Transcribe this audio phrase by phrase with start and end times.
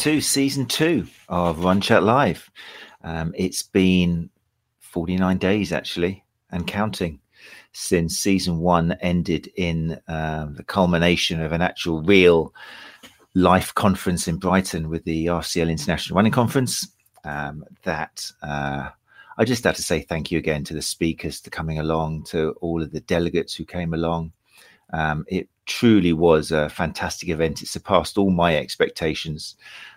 [0.00, 2.50] to season two of Run Chat Live.
[3.04, 4.30] Um, it's been
[4.80, 7.20] 49 days actually and counting
[7.72, 12.54] since season one ended in um, the culmination of an actual real
[13.34, 16.88] life conference in Brighton with the RCL International Running Conference.
[17.24, 18.88] Um, that uh,
[19.36, 22.52] I just have to say thank you again to the speakers for coming along, to
[22.62, 24.32] all of the delegates who came along.
[24.94, 27.62] Um, it truly was a fantastic event.
[27.62, 29.56] It surpassed all my expectations.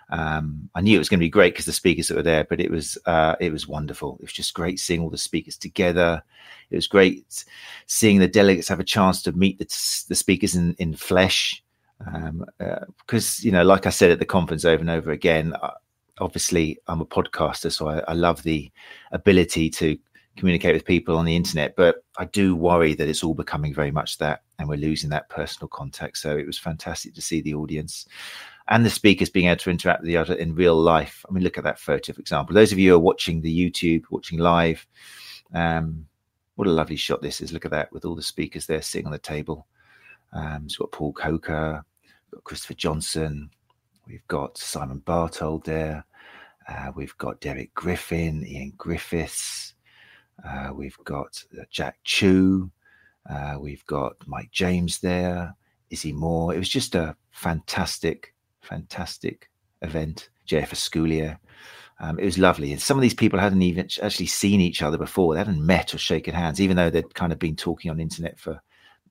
[0.09, 2.43] Um, I knew it was going to be great because the speakers that were there,
[2.43, 4.15] but it was uh, it was wonderful.
[4.15, 6.23] It was just great seeing all the speakers together.
[6.69, 7.45] It was great
[7.87, 9.65] seeing the delegates have a chance to meet the,
[10.09, 11.63] the speakers in in flesh.
[11.99, 15.53] Because um, uh, you know, like I said at the conference over and over again,
[15.61, 15.71] uh,
[16.19, 18.71] obviously I'm a podcaster, so I, I love the
[19.11, 19.97] ability to
[20.35, 21.75] communicate with people on the internet.
[21.75, 25.29] But I do worry that it's all becoming very much that, and we're losing that
[25.29, 26.17] personal contact.
[26.17, 28.07] So it was fantastic to see the audience
[28.67, 31.25] and the speakers being able to interact with the other in real life.
[31.27, 32.53] I mean, look at that photo, for example.
[32.53, 34.85] Those of you who are watching the YouTube, watching live,
[35.53, 36.05] um,
[36.55, 37.51] what a lovely shot this is.
[37.51, 39.67] Look at that with all the speakers there sitting on the table.
[40.31, 41.83] Um, we've got Paul Coker,
[42.31, 43.49] got Christopher Johnson,
[44.07, 46.05] we've got Simon Bartold there,
[46.67, 49.75] uh, we've got Derek Griffin, Ian Griffiths,
[50.43, 52.71] uh, we've got uh, Jack Chu,
[53.29, 55.55] uh, we've got Mike James there,
[55.89, 56.53] Izzy Moore.
[56.53, 58.32] It was just a fantastic
[58.63, 59.49] fantastic
[59.81, 60.29] event.
[60.47, 61.37] JF Esculier.
[61.99, 62.71] Um, it was lovely.
[62.71, 65.33] And some of these people hadn't even actually seen each other before.
[65.33, 68.39] They hadn't met or shaken hands, even though they'd kind of been talking on internet
[68.39, 68.59] for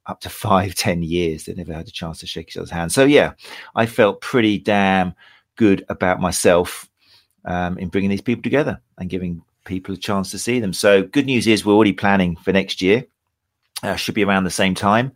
[0.07, 1.45] up to five, ten years.
[1.45, 2.95] They never had a chance to shake each other's hands.
[2.95, 3.33] So yeah,
[3.75, 5.15] I felt pretty damn
[5.57, 6.89] good about myself
[7.45, 10.73] um, in bringing these people together and giving people a chance to see them.
[10.73, 13.07] So good news is we're already planning for next year.
[13.83, 15.13] Uh, should be around the same time.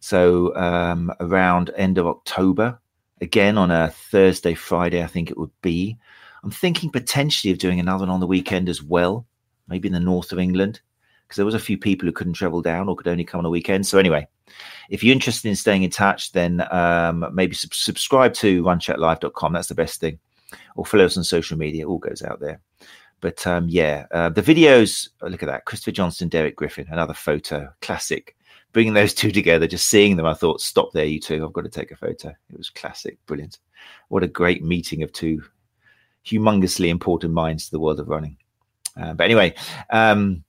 [0.00, 2.78] So um, around end of October,
[3.20, 5.98] again on a Thursday, Friday, I think it would be.
[6.42, 9.26] I'm thinking potentially of doing another one on the weekend as well,
[9.68, 10.80] maybe in the north of England,
[11.22, 13.46] because there was a few people who couldn't travel down or could only come on
[13.46, 13.86] a weekend.
[13.86, 14.26] So anyway,
[14.88, 19.52] if you're interested in staying in touch, then um, maybe sub- subscribe to runchatlive.com.
[19.52, 20.18] That's the best thing.
[20.76, 21.84] Or follow us on social media.
[21.84, 22.60] It all goes out there.
[23.20, 25.66] But um, yeah, uh, the videos, look at that.
[25.66, 28.34] Christopher Johnson, Derek Griffin, another photo, classic
[28.72, 31.44] bringing those two together, just seeing them, I thought, stop there, you two.
[31.44, 32.28] I've got to take a photo.
[32.28, 33.58] It was classic, brilliant.
[34.08, 35.42] What a great meeting of two
[36.24, 38.36] humongously important minds to the world of running.
[39.00, 39.54] Uh, but anyway,
[39.90, 40.44] um,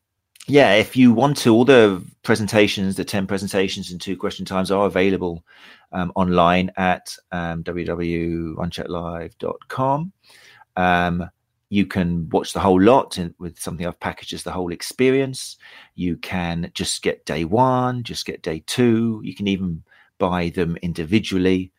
[0.48, 4.72] yeah, if you want to, all the presentations, the 10 presentations and two question times
[4.72, 5.46] are available
[5.92, 10.12] um, online at um, www.runchatlive.com.
[10.78, 11.30] Um,
[11.72, 15.56] you can watch the whole lot with something I've packaged as the whole experience.
[15.96, 19.22] You can just get day one, just get day two.
[19.24, 19.82] You can even
[20.18, 21.72] buy them individually.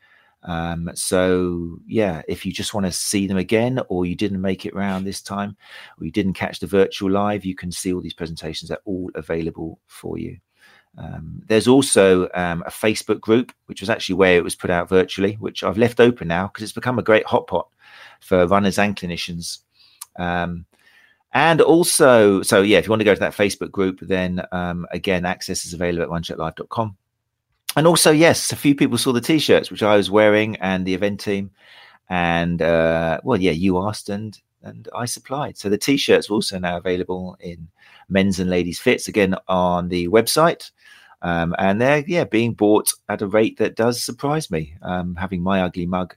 [0.45, 4.65] Um, so yeah, if you just want to see them again, or you didn't make
[4.65, 5.59] it round this time,
[6.01, 8.71] or you didn't catch the virtual live, you can see all these presentations.
[8.71, 10.39] They're all available for you.
[10.97, 14.89] Um, there's also um, a Facebook group, which was actually where it was put out
[14.89, 17.67] virtually, which I've left open now because it's become a great hotpot
[18.21, 19.59] for runners and clinicians.
[20.17, 20.67] Um,
[21.35, 24.87] and also, so yeah, if you want to go to that Facebook group, then um,
[24.91, 26.97] again, access is available at runchatlive.com.
[27.75, 30.93] And also, yes, a few people saw the t-shirts which I was wearing and the
[30.93, 31.51] event team.
[32.11, 35.57] And uh, well, yeah, you asked and and I supplied.
[35.57, 37.69] So the t-shirts are also now available in
[38.09, 40.71] men's and ladies fits again on the website.
[41.23, 44.75] Um, and they're yeah being bought at a rate that does surprise me.
[44.83, 46.15] Um, having my ugly mug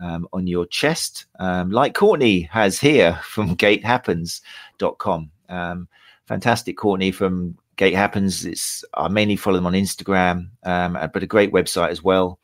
[0.00, 5.30] um, on your chest, um, like Courtney has here from GaitHappens.com.
[5.48, 5.88] Um,
[6.26, 8.44] fantastic, Courtney from Gait Happens.
[8.44, 12.38] It's I mainly follow them on Instagram, um, uh, but a great website as well.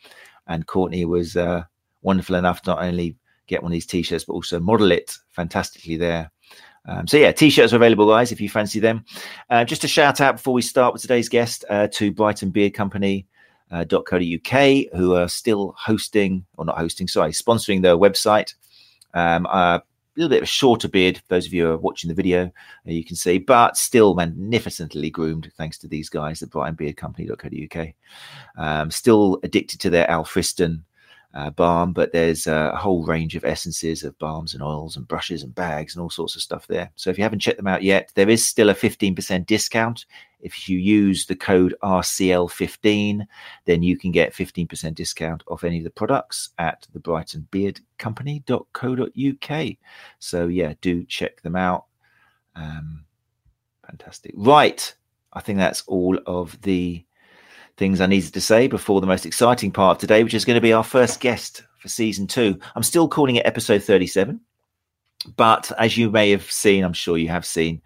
[0.46, 1.64] And Courtney was uh,
[2.02, 3.16] wonderful enough not only
[3.46, 6.30] get one of these t-shirts but also model it fantastically there.
[6.86, 9.04] Um, so yeah, t-shirts are available, guys, if you fancy them.
[9.50, 12.74] Uh, just a shout out before we start with today's guest uh, to Brighton Beard
[12.74, 13.26] Company
[13.70, 18.54] uh, .co.uk, who are still hosting, or not hosting, sorry, sponsoring their website.
[19.14, 19.82] Um, a
[20.16, 22.50] little bit of a shorter beard, those of you who are watching the video, uh,
[22.84, 27.88] you can see, but still magnificently groomed thanks to these guys at brightonbeardcompany.co.uk.
[28.56, 30.82] Um, still addicted to their Alfriston
[31.34, 35.42] uh, balm, but there's a whole range of essences of balms and oils and brushes
[35.42, 36.90] and bags and all sorts of stuff there.
[36.96, 40.04] So if you haven't checked them out yet, there is still a 15% discount.
[40.40, 43.26] If you use the code RCL15,
[43.64, 47.80] then you can get 15% discount off any of the products at the Brighton Beard
[47.98, 49.66] Company.co.uk.
[50.18, 51.86] So yeah, do check them out.
[52.54, 53.04] Um,
[53.86, 54.32] fantastic.
[54.36, 54.94] Right.
[55.32, 57.06] I think that's all of the
[57.76, 60.56] things I needed to say before the most exciting part of today, which is going
[60.56, 62.58] to be our first guest for season two.
[62.74, 64.40] I'm still calling it episode 37.
[65.36, 67.80] But as you may have seen, I'm sure you have seen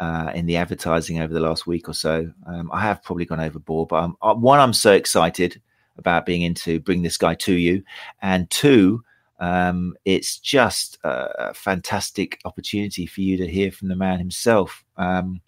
[0.00, 3.40] uh, in the advertising over the last week or so, um, I have probably gone
[3.40, 3.88] overboard.
[3.88, 5.60] But I'm, uh, one, I'm so excited
[5.98, 7.82] about being in to bring this guy to you.
[8.22, 9.04] And two,
[9.40, 14.84] um, it's just a fantastic opportunity for you to hear from the man himself.
[14.96, 15.40] Um,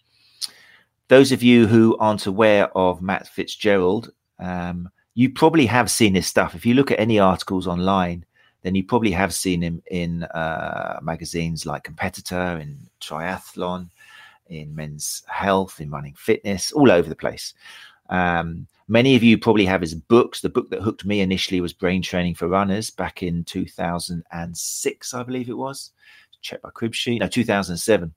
[1.07, 6.27] those of you who aren't aware of Matt Fitzgerald, um, you probably have seen his
[6.27, 6.55] stuff.
[6.55, 8.25] If you look at any articles online,
[8.63, 13.89] then you probably have seen him in uh, magazines like Competitor, in Triathlon,
[14.47, 17.53] in Men's Health, in Running Fitness, all over the place.
[18.09, 20.41] Um, many of you probably have his books.
[20.41, 25.23] The book that hooked me initially was Brain Training for Runners back in 2006, I
[25.23, 25.91] believe it was.
[26.41, 27.19] Check my crib sheet.
[27.19, 28.13] No, 2007.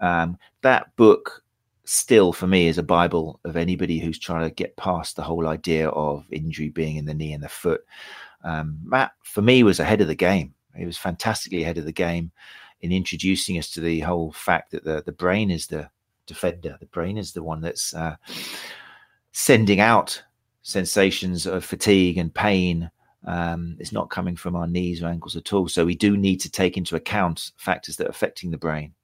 [0.00, 1.43] Um, that book
[1.84, 5.46] still for me is a bible of anybody who's trying to get past the whole
[5.46, 7.84] idea of injury being in the knee and the foot.
[8.42, 10.54] Um, matt for me was ahead of the game.
[10.74, 12.32] He was fantastically ahead of the game
[12.80, 15.88] in introducing us to the whole fact that the, the brain is the
[16.26, 16.76] defender.
[16.80, 18.16] The brain is the one that's uh,
[19.32, 20.22] sending out
[20.62, 22.90] sensations of fatigue and pain.
[23.26, 25.68] Um, it's not coming from our knees or ankles at all.
[25.68, 28.94] So we do need to take into account factors that are affecting the brain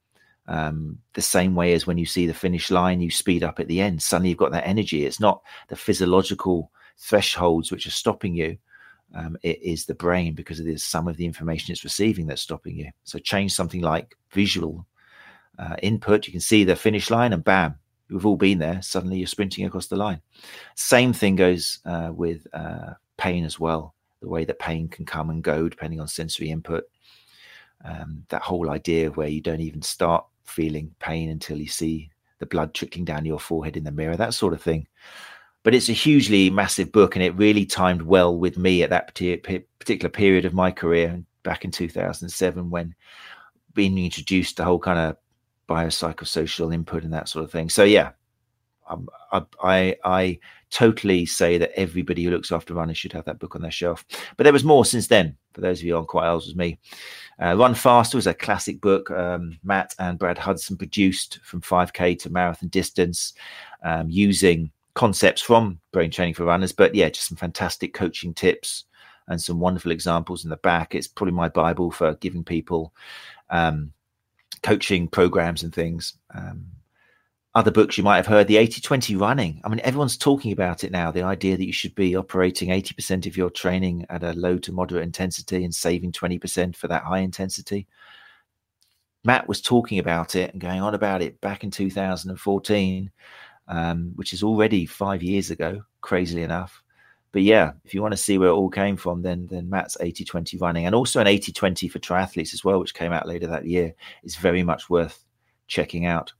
[0.50, 3.68] um, the same way as when you see the finish line, you speed up at
[3.68, 4.02] the end.
[4.02, 5.06] Suddenly you've got that energy.
[5.06, 8.58] It's not the physiological thresholds which are stopping you.
[9.14, 12.42] Um, it is the brain because it is some of the information it's receiving that's
[12.42, 12.90] stopping you.
[13.04, 14.86] So change something like visual
[15.56, 16.26] uh, input.
[16.26, 17.76] You can see the finish line, and bam,
[18.08, 18.82] we've all been there.
[18.82, 20.20] Suddenly you're sprinting across the line.
[20.74, 23.94] Same thing goes uh, with uh, pain as well.
[24.20, 26.84] The way that pain can come and go depending on sensory input.
[27.84, 32.46] Um, that whole idea where you don't even start feeling pain until you see the
[32.46, 34.86] blood trickling down your forehead in the mirror, that sort of thing.
[35.62, 39.14] But it's a hugely massive book, and it really timed well with me at that
[39.14, 42.94] particular period of my career back in 2007 when
[43.74, 45.16] being introduced to whole kind of
[45.68, 47.68] biopsychosocial input and that sort of thing.
[47.68, 48.12] So yeah,
[49.32, 50.38] I, I, I
[50.70, 54.04] totally say that everybody who looks after runners should have that book on their shelf.
[54.36, 55.36] But there was more since then.
[55.52, 56.78] For those of you on quite old as me,
[57.42, 59.10] uh, Run Faster was a classic book.
[59.10, 63.32] Um, Matt and Brad Hudson produced from 5k to marathon distance,
[63.82, 66.72] um, using concepts from brain training for runners.
[66.72, 68.84] But yeah, just some fantastic coaching tips
[69.26, 70.94] and some wonderful examples in the back.
[70.94, 72.92] It's probably my bible for giving people
[73.48, 73.92] um,
[74.62, 76.14] coaching programs and things.
[76.34, 76.66] Um,
[77.54, 79.60] other books you might have heard the 80 20 running.
[79.64, 83.26] I mean, everyone's talking about it now the idea that you should be operating 80%
[83.26, 87.18] of your training at a low to moderate intensity and saving 20% for that high
[87.18, 87.88] intensity.
[89.24, 93.10] Matt was talking about it and going on about it back in 2014,
[93.68, 96.82] um, which is already five years ago, crazily enough.
[97.32, 99.96] But yeah, if you want to see where it all came from, then then Matt's
[100.00, 103.26] 80 20 running and also an 80 20 for triathletes as well, which came out
[103.26, 105.24] later that year, is very much worth
[105.66, 106.32] checking out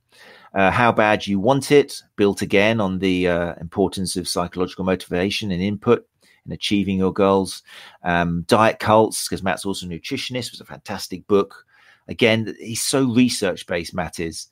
[0.55, 5.51] uh, How Bad You Want It, built again on the uh, importance of psychological motivation
[5.51, 6.07] and input
[6.47, 7.63] in achieving your goals.
[8.03, 11.65] Um, Diet Cults, because Matt's also a nutritionist, was a fantastic book.
[12.09, 14.49] Again, he's so research based, Matt is.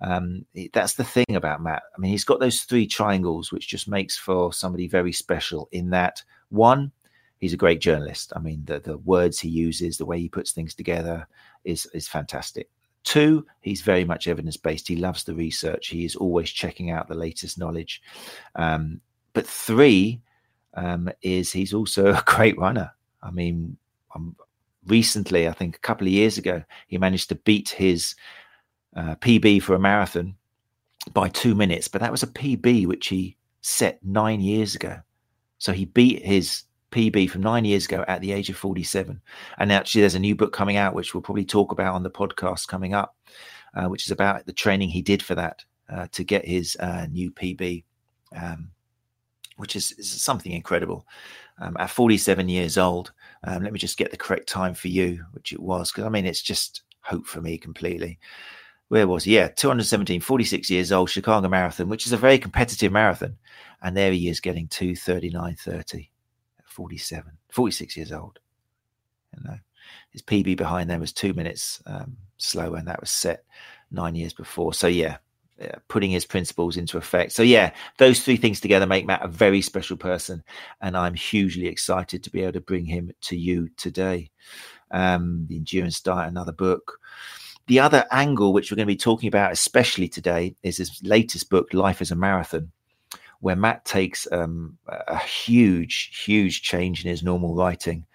[0.00, 1.82] Um, that's the thing about Matt.
[1.96, 5.68] I mean, he's got those three triangles, which just makes for somebody very special.
[5.70, 6.90] In that, one,
[7.38, 8.32] he's a great journalist.
[8.34, 11.28] I mean, the the words he uses, the way he puts things together,
[11.64, 12.68] is is fantastic.
[13.04, 14.88] Two, he's very much evidence based.
[14.88, 15.88] He loves the research.
[15.88, 18.00] He is always checking out the latest knowledge.
[18.54, 19.00] Um,
[19.32, 20.20] but three
[20.74, 22.92] um, is he's also a great runner.
[23.22, 23.76] I mean,
[24.14, 24.36] um,
[24.86, 28.14] recently, I think a couple of years ago, he managed to beat his
[28.96, 30.34] uh, PB for a marathon
[31.12, 35.00] by two minutes, but that was a PB which he set nine years ago.
[35.58, 39.20] So he beat his PB from nine years ago at the age of 47.
[39.58, 42.10] And actually, there's a new book coming out, which we'll probably talk about on the
[42.10, 43.16] podcast coming up,
[43.74, 47.06] uh, which is about the training he did for that uh, to get his uh,
[47.10, 47.84] new PB,
[48.36, 48.70] um,
[49.56, 51.06] which is, is, something incredible.
[51.60, 53.12] Um, at 47 years old,
[53.44, 56.08] um, let me just get the correct time for you, which it was, because I
[56.08, 58.18] mean, it's just hope for me completely.
[58.88, 59.34] Where was he?
[59.36, 63.36] Yeah, 217, 46 years old, Chicago Marathon, which is a very competitive marathon.
[63.80, 66.08] And there he is getting 239.30.
[66.72, 68.38] 47, 46 years old.
[69.36, 69.58] You know,
[70.10, 73.44] his PB behind them was two minutes um, slower, and that was set
[73.90, 74.74] nine years before.
[74.74, 75.18] So yeah,
[75.58, 77.32] yeah, putting his principles into effect.
[77.32, 80.42] So yeah, those three things together make Matt a very special person,
[80.80, 84.30] and I'm hugely excited to be able to bring him to you today.
[84.90, 86.98] Um, the Endurance Diet, another book.
[87.68, 91.48] The other angle, which we're going to be talking about, especially today, is his latest
[91.48, 92.72] book, Life as a Marathon
[93.42, 98.06] where Matt takes um, a huge, huge change in his normal writing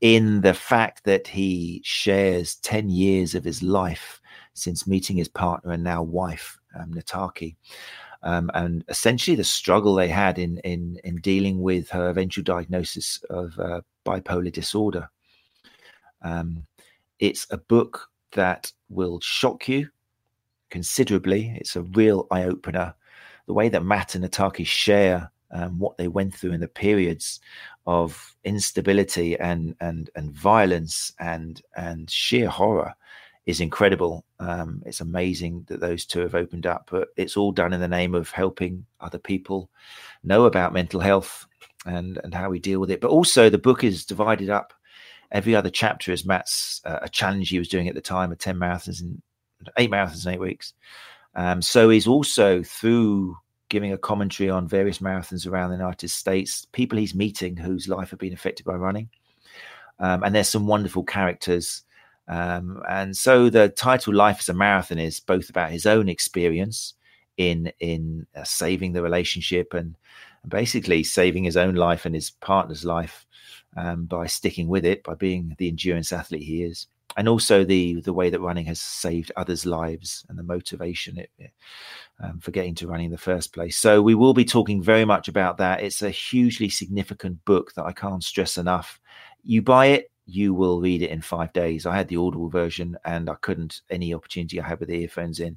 [0.00, 4.22] in the fact that he shares 10 years of his life
[4.54, 7.56] since meeting his partner and now wife, um, Nataki.
[8.22, 13.22] Um, and essentially the struggle they had in, in, in dealing with her eventual diagnosis
[13.28, 15.10] of uh, bipolar disorder.
[16.22, 16.66] Um,
[17.18, 19.90] it's a book that will shock you
[20.70, 21.54] considerably.
[21.60, 22.94] It's a real eye opener.
[23.50, 27.40] The way that Matt and Nataki share um, what they went through in the periods
[27.84, 32.94] of instability and and and violence and and sheer horror
[33.46, 34.24] is incredible.
[34.38, 37.88] Um, it's amazing that those two have opened up, but it's all done in the
[37.88, 39.68] name of helping other people
[40.22, 41.44] know about mental health
[41.86, 43.00] and and how we deal with it.
[43.00, 44.72] But also, the book is divided up.
[45.32, 48.38] Every other chapter is Matt's uh, a challenge he was doing at the time of
[48.38, 49.20] ten marathons and
[49.76, 50.72] eight marathons in eight weeks.
[51.34, 53.36] Um, so he's also through
[53.68, 58.10] giving a commentary on various marathons around the United States, people he's meeting whose life
[58.10, 59.08] have been affected by running.
[60.00, 61.82] Um, and there's some wonderful characters.
[62.28, 66.94] Um, and so the title "Life as a Marathon" is both about his own experience
[67.36, 69.96] in in uh, saving the relationship and,
[70.42, 73.26] and, basically saving his own life and his partner's life
[73.76, 78.00] um, by sticking with it, by being the endurance athlete he is, and also the
[78.02, 81.52] the way that running has saved others' lives and the motivation it, it
[82.22, 83.76] um, for getting to running in the first place.
[83.76, 85.82] So we will be talking very much about that.
[85.82, 89.00] It's a hugely significant book that I can't stress enough.
[89.42, 91.86] You buy it, you will read it in five days.
[91.86, 95.40] I had the Audible version, and I couldn't any opportunity I had with the earphones
[95.40, 95.56] in.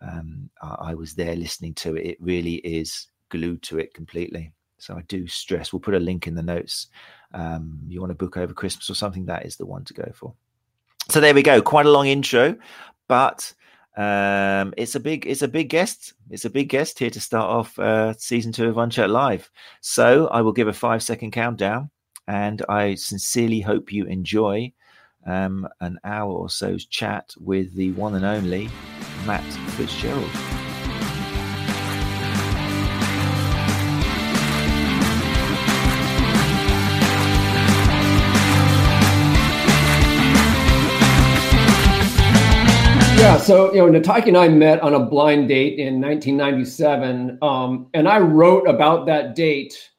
[0.00, 2.06] Um, I, I was there listening to it.
[2.06, 4.52] It really is glued to it completely.
[4.78, 5.72] So I do stress.
[5.72, 6.86] We'll put a link in the notes.
[7.34, 9.26] Um, you want to book over Christmas or something?
[9.26, 10.34] That is the one to go for.
[11.10, 11.62] So there we go.
[11.62, 12.54] Quite a long intro,
[13.08, 13.54] but
[13.96, 16.12] um, it's a big, it's a big guest.
[16.28, 19.50] It's a big guest here to start off uh, season two of Run Chat Live.
[19.80, 21.90] So I will give a five second countdown,
[22.26, 24.70] and I sincerely hope you enjoy
[25.26, 28.68] um, an hour or so's chat with the one and only
[29.24, 29.44] Matt
[29.76, 30.57] Fitzgerald.
[43.18, 47.88] Yeah, so you know, Nataki and I met on a blind date in 1997, um,
[47.92, 49.90] and I wrote about that date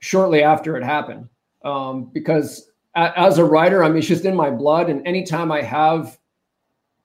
[0.00, 1.28] shortly after it happened
[1.64, 5.52] um, because a- as a writer, I mean, it's just in my blood, and anytime
[5.52, 6.18] I have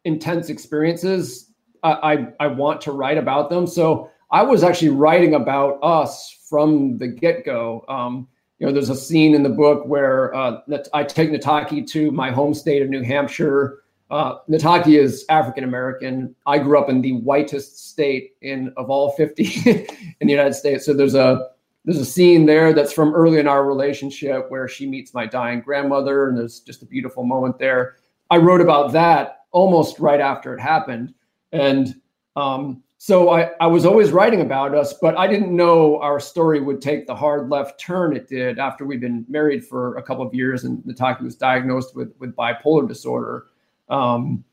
[0.06, 1.52] intense experiences,
[1.84, 3.68] I, I, I want to write about them.
[3.68, 7.86] So I was actually writing about us from the get go.
[7.88, 10.62] Um, you know, there's a scene in the book where uh,
[10.96, 16.36] I take Nataki to my home state of New Hampshire uh, Nataki is African American.
[16.48, 20.86] I grew up in the whitest state in of all 50 in the United States.
[20.86, 21.50] So there's a
[21.86, 25.62] there's a scene there that's from early in our relationship where she meets my dying
[25.62, 27.96] grandmother, and there's just a beautiful moment there.
[28.30, 31.14] I wrote about that almost right after it happened,
[31.52, 31.96] and
[32.36, 36.60] um, so I, I was always writing about us, but I didn't know our story
[36.60, 40.26] would take the hard left turn it did after we'd been married for a couple
[40.26, 43.46] of years, and Nataki was diagnosed with with bipolar disorder.
[43.90, 44.44] Um,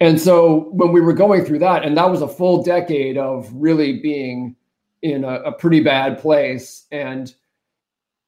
[0.00, 3.50] and so when we were going through that, and that was a full decade of
[3.52, 4.56] really being
[5.02, 6.86] in a, a pretty bad place.
[6.90, 7.34] And,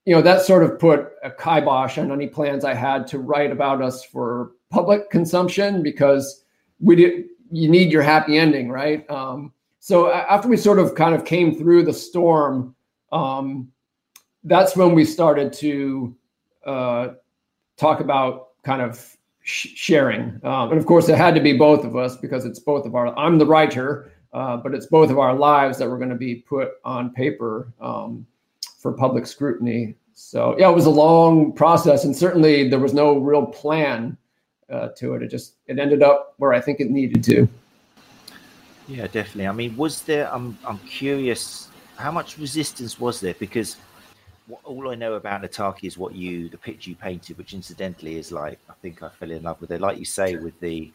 [0.05, 3.51] you know, that sort of put a kibosh on any plans I had to write
[3.51, 6.45] about us for public consumption because
[6.81, 9.09] we did, you need your happy ending, right?
[9.11, 12.75] Um, so after we sort of kind of came through the storm,
[13.13, 13.71] um,
[14.45, 16.17] that's when we started to
[16.65, 17.09] uh,
[17.77, 19.18] talk about kind of
[19.49, 20.41] sharing.
[20.45, 22.95] Um, and of course, it had to be both of us because it's both of
[22.95, 23.17] our.
[23.19, 26.37] I'm the writer, uh, but it's both of our lives that were going to be
[26.37, 28.27] put on paper um,
[28.79, 29.95] for public scrutiny.
[30.15, 34.17] So yeah, it was a long process, and certainly there was no real plan
[34.69, 35.23] uh, to it.
[35.23, 37.49] It just it ended up where I think it needed to.
[38.87, 39.47] Yeah, definitely.
[39.47, 40.33] I mean, was there?
[40.33, 41.69] I'm I'm curious.
[41.97, 43.35] How much resistance was there?
[43.35, 43.77] Because
[44.65, 48.33] all I know about Nataki is what you, the picture you painted, which incidentally is
[48.33, 49.81] like, I think I fell in love with it.
[49.81, 50.91] Like you say, with the,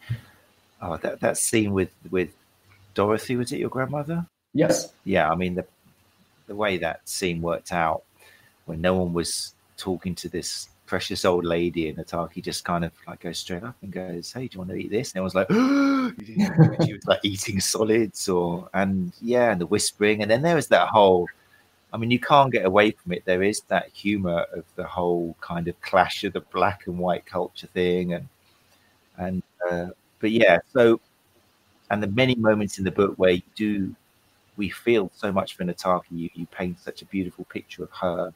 [0.82, 2.30] oh, that, that scene with, with
[2.94, 4.26] Dorothy, was it your grandmother?
[4.52, 4.92] Yes.
[5.04, 5.30] Yeah.
[5.30, 5.66] I mean, the,
[6.46, 8.02] the way that scene worked out
[8.66, 12.92] when no one was talking to this precious old lady and Nataki just kind of
[13.06, 15.12] like goes straight up and goes, Hey, do you want to eat this?
[15.12, 15.48] And everyone's like,
[16.86, 20.22] she was like eating solids or, and yeah, and the whispering.
[20.22, 21.26] And then there was that whole,
[21.94, 23.24] I mean, you can't get away from it.
[23.24, 27.24] There is that humor of the whole kind of clash of the black and white
[27.24, 28.28] culture thing, and
[29.16, 29.86] and uh,
[30.18, 30.58] but yeah.
[30.72, 31.00] So,
[31.90, 33.94] and the many moments in the book where you do,
[34.56, 36.10] we feel so much for Nataki.
[36.10, 38.34] You you paint such a beautiful picture of her,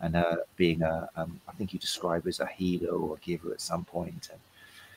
[0.00, 3.52] and uh, being a, um, I think you describe as a healer or a giver
[3.52, 4.28] at some point.
[4.30, 4.40] And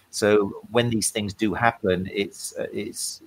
[0.10, 3.22] so when these things do happen, it's uh, it's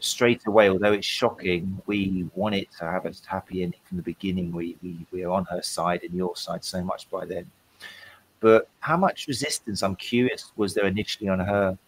[0.00, 0.70] straight away.
[0.70, 4.52] Although it's shocking, we want it to have a happy ending from the beginning.
[4.52, 7.50] We we we are on her side and your side so much by then.
[8.40, 9.82] But how much resistance?
[9.82, 10.52] I'm curious.
[10.56, 11.78] Was there initially on her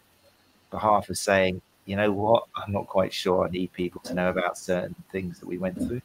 [0.71, 3.47] behalf of saying, you know what, I'm not quite sure.
[3.47, 6.03] I need people to know about certain things that we went through.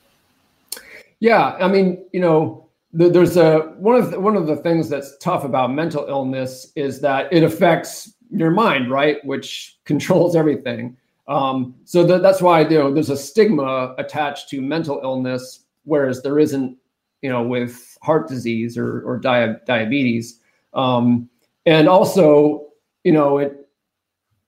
[1.19, 5.17] Yeah, I mean, you know, there's a one of the, one of the things that's
[5.17, 10.97] tough about mental illness is that it affects your mind, right, which controls everything.
[11.27, 16.39] Um, so that's why you know there's a stigma attached to mental illness, whereas there
[16.39, 16.77] isn't,
[17.21, 20.39] you know, with heart disease or or di- diabetes.
[20.73, 21.29] Um,
[21.65, 22.67] and also,
[23.03, 23.63] you know, it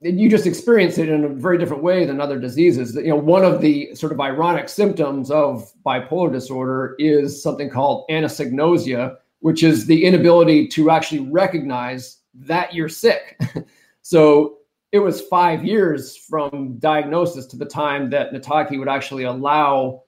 [0.01, 2.95] you just experience it in a very different way than other diseases.
[2.95, 8.05] You know, one of the sort of ironic symptoms of bipolar disorder is something called
[8.09, 13.39] anosognosia, which is the inability to actually recognize that you're sick.
[14.01, 14.57] so
[14.95, 20.03] it was five years from diagnosis to the time that Nataki would actually allow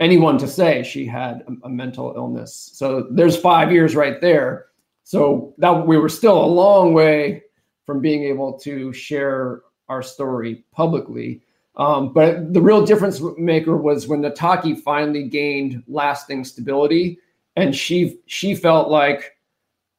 [0.00, 2.70] anyone to say she had a, a mental illness.
[2.72, 4.66] So there's five years right there.
[5.02, 7.42] So that we were still a long way
[7.84, 11.42] from being able to share our story publicly.
[11.76, 17.18] Um, but the real difference maker was when Nataki finally gained lasting stability,
[17.56, 19.36] and she she felt like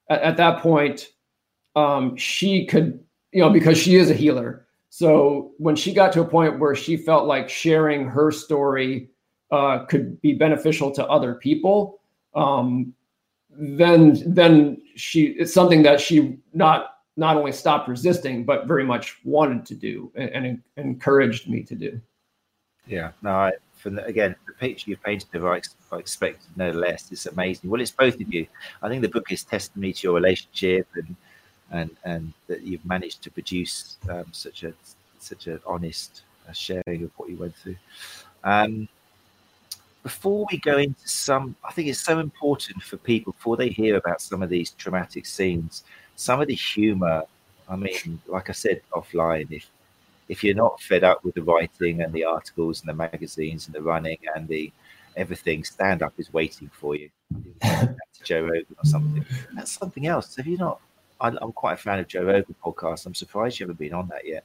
[0.09, 1.09] at, at that point
[1.75, 3.04] um, she could
[3.35, 4.65] you know because she is a healer.
[4.89, 9.09] So when she got to a point where she felt like sharing her story
[9.51, 11.99] uh, could be beneficial to other people,
[12.33, 12.93] um,
[13.49, 19.17] then then she it's something that she not not only stopped resisting, but very much
[19.25, 21.99] wanted to do and, and encouraged me to do.
[22.87, 26.71] Yeah, no, I, from the, again, the picture you've painted of I, I expect no
[26.71, 27.11] less.
[27.11, 27.69] It's amazing.
[27.69, 28.47] Well, it's both of you.
[28.81, 31.15] I think the book is testimony to your relationship and
[31.71, 34.73] and and that you've managed to produce um, such a
[35.19, 37.77] such an honest uh, sharing of what you went through.
[38.43, 38.87] Um,
[40.03, 43.95] before we go into some, I think it's so important for people before they hear
[43.95, 45.83] about some of these traumatic scenes
[46.15, 47.23] some of the humor,
[47.69, 49.69] I mean, like I said offline, if
[50.27, 53.75] if you're not fed up with the writing and the articles and the magazines and
[53.75, 54.71] the running and the
[55.15, 57.09] everything, stand up is waiting for you.
[58.23, 59.23] Joe Rogan or something.
[59.53, 60.35] That's something else.
[60.35, 60.79] Have you not?
[61.19, 63.05] I, am quite a fan of Joe Rogan podcast.
[63.05, 64.43] I'm surprised you haven't been on that yet.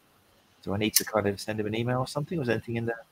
[0.62, 2.38] Do I need to kind of send him an email or something?
[2.38, 3.04] Was anything in there?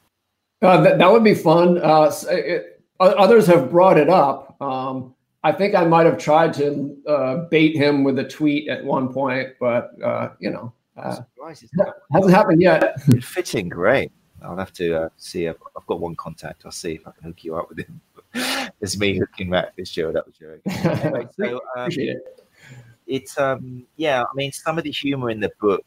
[0.61, 1.79] Uh, that, that would be fun.
[1.79, 4.61] Uh, it, others have brought it up.
[4.61, 8.85] Um, I think I might have tried to uh, bait him with a tweet at
[8.85, 13.01] one point, but uh, you know, uh, hasn't happened yet.
[13.23, 14.11] Fitting great.
[14.43, 15.49] I'll have to uh, see.
[15.49, 16.63] I've, I've, got one contact.
[16.65, 18.01] I'll see if I can hook you up with him.
[18.81, 20.59] it's me hooking Matt Fitzgerald up with Joe.
[20.67, 22.48] Anyway, so, um, Appreciate it.
[23.09, 24.23] It's um, yeah.
[24.23, 25.85] I mean, some of the humor in the book,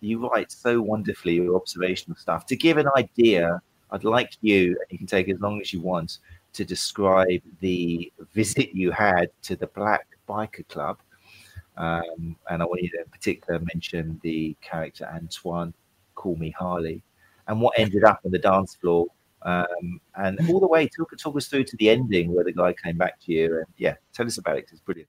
[0.00, 2.46] you write so wonderfully your observational stuff.
[2.46, 5.80] To give an idea, I'd like you, and you can take as long as you
[5.80, 6.18] want
[6.52, 10.98] to describe the visit you had to the Black Biker Club.
[11.76, 15.72] Um, and I want you to in particular mention the character Antoine,
[16.16, 17.02] Call Me Harley,
[17.46, 19.06] and what ended up on the dance floor.
[19.42, 22.72] Um, and all the way, talk, talk us through to the ending where the guy
[22.72, 23.58] came back to you.
[23.58, 24.68] And yeah, tell us about it.
[24.72, 25.08] It's brilliant.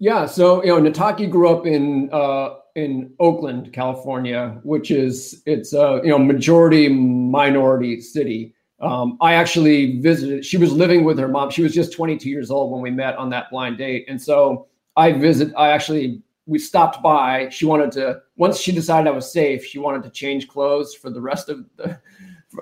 [0.00, 5.72] Yeah, so you know, Nataki grew up in uh, in Oakland, California, which is it's
[5.72, 8.54] a you know majority minority city.
[8.80, 10.44] Um, I actually visited.
[10.44, 11.50] She was living with her mom.
[11.50, 14.68] She was just 22 years old when we met on that blind date, and so
[14.96, 15.52] I visit.
[15.56, 17.48] I actually we stopped by.
[17.48, 19.64] She wanted to once she decided I was safe.
[19.64, 21.98] She wanted to change clothes for the rest of the,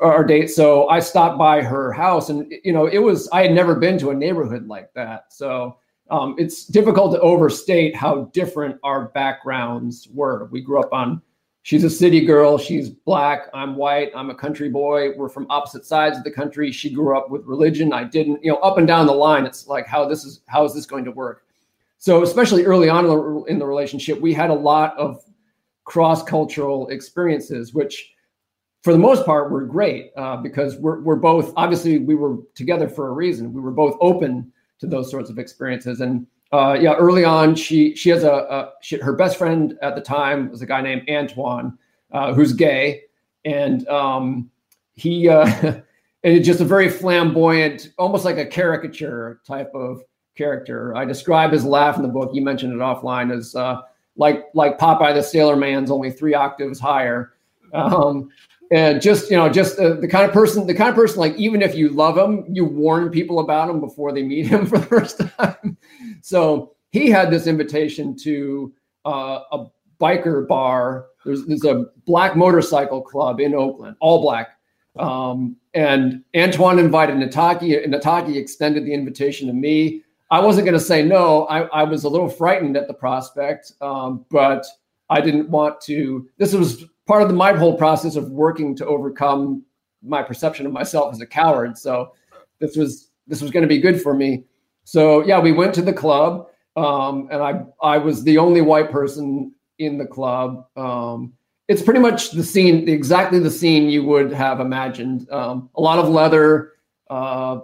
[0.01, 0.49] our date.
[0.49, 3.99] So I stopped by her house, and you know it was I had never been
[3.99, 5.35] to a neighborhood like that.
[5.35, 5.77] So
[6.11, 10.47] um, it's difficult to overstate how different our backgrounds were.
[10.47, 11.21] We grew up on
[11.63, 12.59] she's a city girl.
[12.59, 13.49] She's black.
[13.53, 14.13] I'm white.
[14.15, 15.17] I'm a country boy.
[15.17, 16.71] We're from opposite sides of the country.
[16.71, 17.93] She grew up with religion.
[17.93, 18.45] I didn't.
[18.45, 20.87] You know, up and down the line, it's like how this is how is this
[20.87, 21.43] going to work?
[21.99, 23.05] So especially early on
[23.49, 25.25] in the, relationship, we had a lot of
[25.85, 28.13] cross cultural experiences, which
[28.83, 32.89] for the most part were great uh, because we're we're both obviously we were together
[32.89, 33.53] for a reason.
[33.53, 37.95] We were both open to those sorts of experiences and uh, yeah, early on, she
[37.97, 41.09] she has a, a she, her best friend at the time was a guy named
[41.11, 41.77] Antoine,
[42.13, 43.03] uh, who's gay,
[43.45, 44.51] and um,
[44.95, 45.81] he uh,
[46.23, 50.03] and just a very flamboyant, almost like a caricature type of
[50.37, 50.95] character.
[50.95, 52.31] I describe his laugh in the book.
[52.33, 53.81] You mentioned it offline as uh,
[54.17, 57.33] like like Popeye the Sailor Man's only three octaves higher.
[57.75, 58.31] Um,
[58.71, 61.35] and just you know just uh, the kind of person the kind of person like
[61.37, 64.79] even if you love him you warn people about him before they meet him for
[64.79, 65.77] the first time.
[66.23, 68.73] So he had this invitation to
[69.05, 69.67] uh, a
[70.01, 71.07] biker bar.
[71.25, 74.51] There's, there's a black motorcycle club in oakland all black.
[74.97, 80.03] Um, and antoine invited nataki and nataki extended the invitation to me.
[80.31, 81.45] I wasn't going to say no.
[81.47, 84.67] I, I was a little frightened at the prospect um, but
[85.09, 88.87] i didn't want to this was part of the, my whole process of working to
[88.87, 89.65] overcome
[90.03, 91.79] my perception of myself as a coward.
[91.79, 92.13] So
[92.59, 94.45] this was this was going to be good for me.
[94.85, 98.91] So yeah, we went to the club, um, and I I was the only white
[98.91, 100.67] person in the club.
[100.77, 101.33] Um,
[101.69, 105.31] it's pretty much the scene, exactly the scene you would have imagined.
[105.31, 106.73] Um, a lot of leather,
[107.11, 107.61] uh,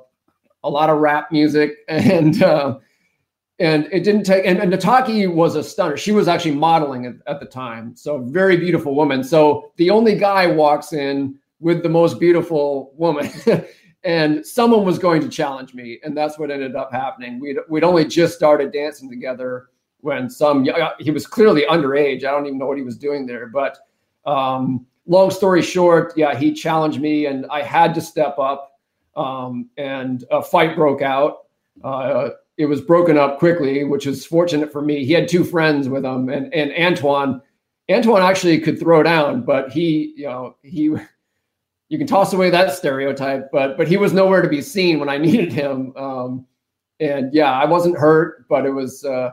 [0.64, 2.78] a lot of rap music, and uh,
[3.62, 5.96] and it didn't take and, and Nataki was a stunner.
[5.96, 9.22] She was actually modeling at, at the time, so very beautiful woman.
[9.22, 13.31] So the only guy walks in with the most beautiful woman.
[14.05, 17.85] and someone was going to challenge me and that's what ended up happening we'd, we'd
[17.85, 19.68] only just started dancing together
[20.01, 20.66] when some
[20.98, 23.79] he was clearly underage i don't even know what he was doing there but
[24.27, 28.81] um, long story short yeah he challenged me and i had to step up
[29.14, 31.46] um, and a fight broke out
[31.85, 32.31] uh,
[32.62, 35.05] it was broken up quickly, which is fortunate for me.
[35.05, 37.42] He had two friends with him, and and Antoine.
[37.90, 40.94] Antoine actually could throw down, but he, you know, he.
[41.88, 45.11] You can toss away that stereotype, but but he was nowhere to be seen when
[45.11, 45.92] I needed him.
[45.96, 46.46] Um,
[47.01, 49.33] and yeah, I wasn't hurt, but it was uh,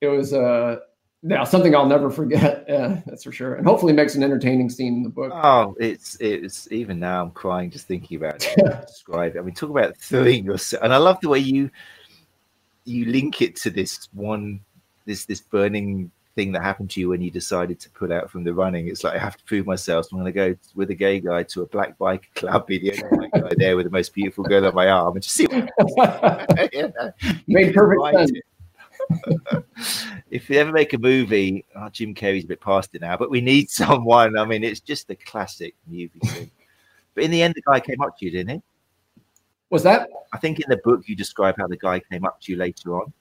[0.00, 0.76] it was uh,
[1.22, 2.64] yeah something I'll never forget.
[2.76, 5.32] Uh, that's for sure, and hopefully makes an entertaining scene in the book.
[5.32, 8.56] Oh, it's it's even now I'm crying just thinking about it.
[8.86, 9.38] describe it.
[9.38, 11.70] I mean, talk about throwing yourself, and I love the way you
[12.86, 14.60] you link it to this one
[15.04, 18.44] this this burning thing that happened to you when you decided to pull out from
[18.44, 18.88] the running.
[18.88, 20.06] It's like I have to prove myself.
[20.06, 22.78] So I'm going to go with a gay guy to a black bike club, be
[22.78, 25.46] the only guy there with the most beautiful girl on my arm, and just see.
[25.46, 27.12] What you know,
[27.46, 28.40] Made perfect sense.
[30.30, 33.30] if you ever make a movie, oh, Jim Carrey's a bit past it now, but
[33.30, 34.38] we need someone.
[34.38, 36.50] I mean, it's just a classic movie scene.
[37.14, 38.62] But in the end, the guy came up to you, didn't he?
[39.70, 40.08] Was that?
[40.32, 43.00] I think in the book you describe how the guy came up to you later
[43.00, 43.12] on,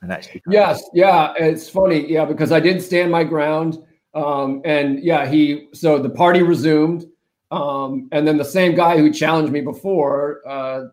[0.00, 0.42] and actually.
[0.48, 3.78] Yes, yeah, it's funny, yeah, because I did stand my ground,
[4.14, 5.68] um, and yeah, he.
[5.72, 7.06] So the party resumed,
[7.52, 10.88] um, and then the same guy who challenged me before uh,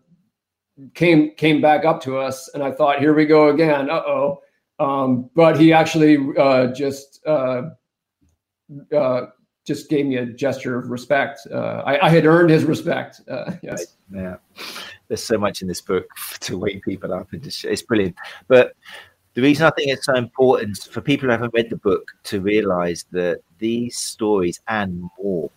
[0.94, 3.90] came came back up to us, and I thought, here we go again.
[3.90, 4.42] Uh oh.
[4.80, 7.64] Um, but he actually uh, just uh,
[8.96, 9.26] uh,
[9.66, 11.42] just gave me a gesture of respect.
[11.52, 13.20] Uh, I, I, had earned his respect.
[13.28, 13.98] Uh, yes.
[14.10, 14.38] Yeah
[15.10, 16.08] there's so much in this book
[16.40, 18.16] to wake people up and just, it's brilliant.
[18.48, 18.74] But
[19.34, 22.40] the reason I think it's so important for people who haven't read the book to
[22.40, 25.50] realize that these stories and more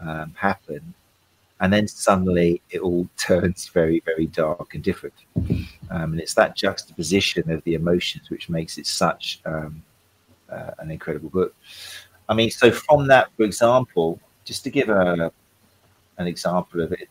[0.00, 0.94] um, happen,
[1.60, 5.14] and then suddenly it all turns very, very dark and different.
[5.90, 9.82] Um, and it's that juxtaposition of the emotions which makes it such um,
[10.50, 11.54] uh, an incredible book.
[12.28, 15.32] I mean, so from that, for example, just to give a
[16.18, 17.08] an example of it,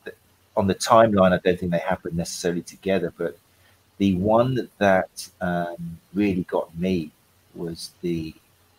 [0.57, 3.37] on the timeline, I don't think they happened necessarily together, but
[3.97, 7.11] the one that um, really got me
[7.53, 8.33] was the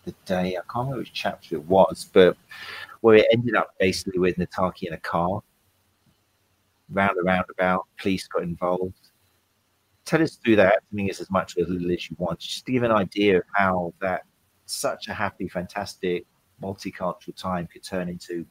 [0.05, 2.37] the day I can't remember which chapter it was, but
[3.01, 5.43] where it ended up basically with Nataki in a car,
[6.91, 8.95] round and roundabout, police got involved.
[10.05, 10.75] Tell us through that.
[10.75, 12.93] I mean, it's as much or as little as you want, just to give an
[12.93, 14.23] idea of how that
[14.67, 16.25] such a happy, fantastic,
[16.63, 18.47] multicultural time could turn into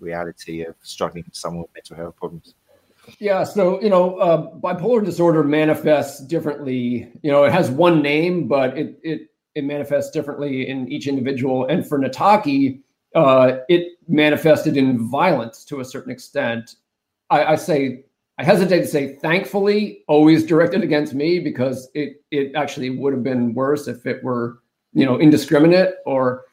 [0.00, 2.54] reality of struggling with someone with mental health problems.
[3.18, 7.10] Yeah, so you know, uh, bipolar disorder manifests differently.
[7.22, 11.66] You know, it has one name, but it it it manifests differently in each individual.
[11.66, 12.80] And for Nataki,
[13.14, 16.76] uh, it manifested in violence to a certain extent.
[17.30, 18.04] I, I say
[18.38, 23.22] I hesitate to say thankfully, always directed against me because it it actually would have
[23.22, 24.60] been worse if it were
[24.92, 26.44] you know indiscriminate or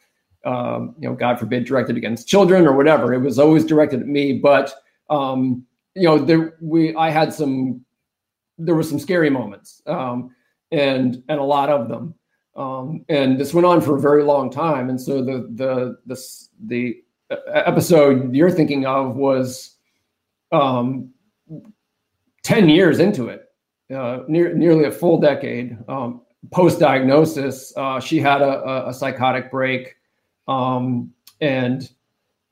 [0.45, 3.13] um, you know God forbid directed against children or whatever.
[3.13, 4.73] It was always directed at me, but
[5.09, 5.65] um,
[5.99, 7.85] you know, there we I had some
[8.57, 10.33] there were some scary moments, um,
[10.71, 12.15] and and a lot of them.
[12.55, 14.89] Um, and this went on for a very long time.
[14.89, 16.19] And so the the the
[16.65, 17.03] the
[17.53, 19.77] episode you're thinking of was
[20.51, 21.09] um,
[22.43, 23.49] ten years into it,
[23.93, 27.73] uh, near, nearly a full decade um, post diagnosis.
[27.77, 29.95] Uh, she had a, a, psychotic break
[30.47, 31.89] um, and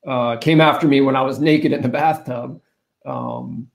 [0.06, 2.60] uh, came after me when I was naked in the bathtub.
[3.08, 3.68] Um,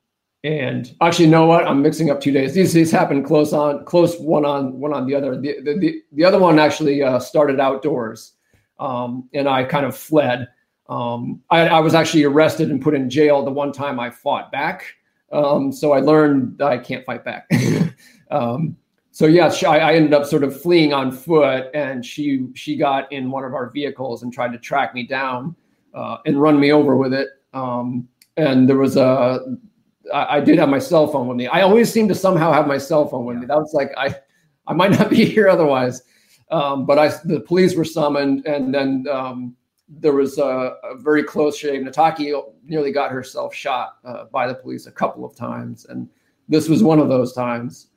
[0.44, 1.66] and actually, you know what?
[1.66, 2.54] I'm mixing up two days.
[2.54, 5.40] These these happen close on, close one on one on the other.
[5.40, 8.34] The the, the, the other one actually uh, started outdoors,
[8.80, 10.50] um, and I kind of fled.
[10.90, 14.52] Um, I, I, was actually arrested and put in jail the one time I fought
[14.52, 14.94] back.
[15.32, 17.50] Um, so I learned that I can't fight back.
[18.32, 18.76] um,
[19.12, 23.10] so yeah, she, I, ended up sort of fleeing on foot, and she she got
[23.14, 25.56] in one of our vehicles and tried to track me down
[25.94, 27.30] uh, and run me over with it.
[27.54, 29.40] Um, and there was a
[30.14, 31.48] I, I, did have my cell phone with me.
[31.48, 33.46] I always seem to somehow have my cell phone with me.
[33.46, 34.16] That was like I
[34.68, 36.04] I might not be here otherwise.
[36.52, 39.56] Um, but I the police were summoned, and then um,
[39.90, 41.82] there was a, a, very close shave.
[41.82, 46.08] Nataki nearly got herself shot uh, by the police a couple of times, and
[46.48, 47.88] this was one of those times.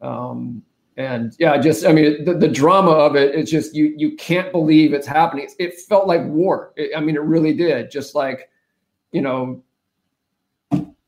[0.00, 0.62] Um,
[0.98, 3.34] and yeah, just I mean the, the drama of it.
[3.34, 5.48] It's just you you can't believe it's happening.
[5.58, 6.74] It felt like war.
[6.76, 7.90] It, I mean, it really did.
[7.90, 8.50] Just like
[9.12, 9.62] you know,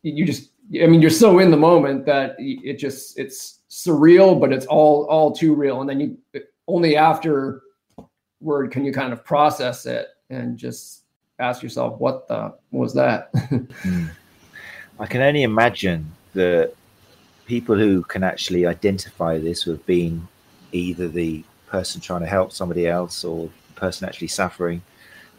[0.05, 4.53] you just I mean you're so in the moment that it just it's surreal, but
[4.53, 5.81] it's all all too real.
[5.81, 6.19] And then you
[6.69, 7.61] only afterward
[8.71, 11.03] can you kind of process it and just
[11.39, 13.33] ask yourself, what the was that?
[13.35, 14.11] mm.
[15.01, 16.73] I can only imagine the
[17.47, 20.27] people who can actually identify this with being
[20.73, 24.83] either the person trying to help somebody else or the person actually suffering,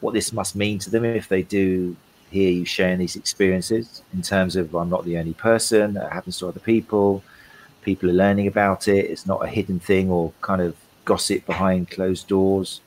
[0.02, 1.96] what this must mean to them if they do
[2.38, 6.36] hear you sharing these experiences in terms of I'm not the only person, that happens
[6.40, 7.24] to other people,
[7.90, 10.76] people are learning about it, it's not a hidden thing or kind of
[11.12, 12.82] gossip behind closed doors.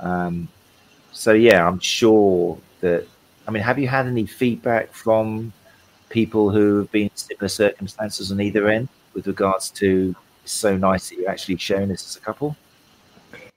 [0.00, 0.48] Um,
[1.12, 3.06] so yeah, I'm sure that.
[3.46, 5.52] I mean, have you had any feedback from
[6.08, 10.14] people who have been in similar circumstances on either end with regards to?
[10.44, 12.56] It's so nice that you're actually sharing this as a couple.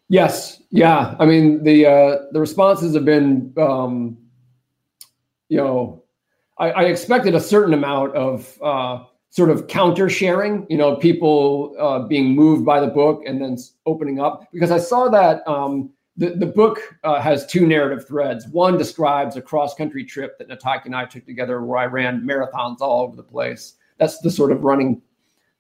[0.10, 1.16] Yes, yeah.
[1.22, 4.18] I mean, the uh, the responses have been, um,
[5.50, 6.04] you know,
[6.58, 11.76] I, I expected a certain amount of uh, sort of counter sharing, you know, people
[11.80, 15.92] uh, being moved by the book and then opening up because I saw that um,
[16.18, 18.48] the, the book uh, has two narrative threads.
[18.48, 22.22] One describes a cross country trip that Nataki and I took together where I ran
[22.22, 23.74] marathons all over the place.
[23.98, 25.02] That's the sort of running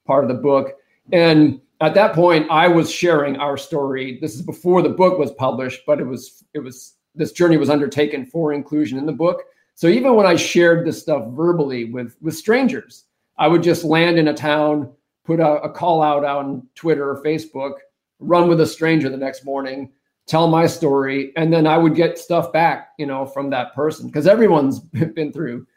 [0.05, 0.73] part of the book.
[1.11, 4.17] And at that point, I was sharing our story.
[4.21, 7.69] This is before the book was published, but it was it was this journey was
[7.69, 9.43] undertaken for inclusion in the book.
[9.75, 13.03] So even when I shared this stuff verbally with with strangers,
[13.37, 14.91] I would just land in a town,
[15.25, 17.73] put a, a call out on Twitter or Facebook,
[18.19, 19.91] run with a stranger the next morning,
[20.27, 24.07] tell my story, and then I would get stuff back, you know, from that person
[24.07, 24.79] because everyone's
[25.13, 25.67] been through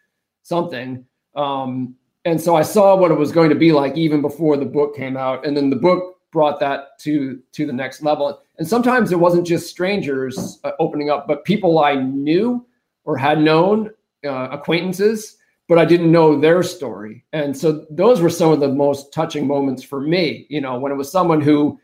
[0.42, 1.04] something.
[1.34, 4.64] Um, and so I saw what it was going to be like even before the
[4.64, 8.40] book came out, and then the book brought that to to the next level.
[8.58, 12.64] And sometimes it wasn't just strangers uh, opening up, but people I knew
[13.08, 13.90] or had known,
[14.24, 17.24] uh, acquaintances but I didn't know their story.
[17.32, 20.90] And so those were some of the most touching moments for me, you know, when
[20.90, 21.78] it was someone who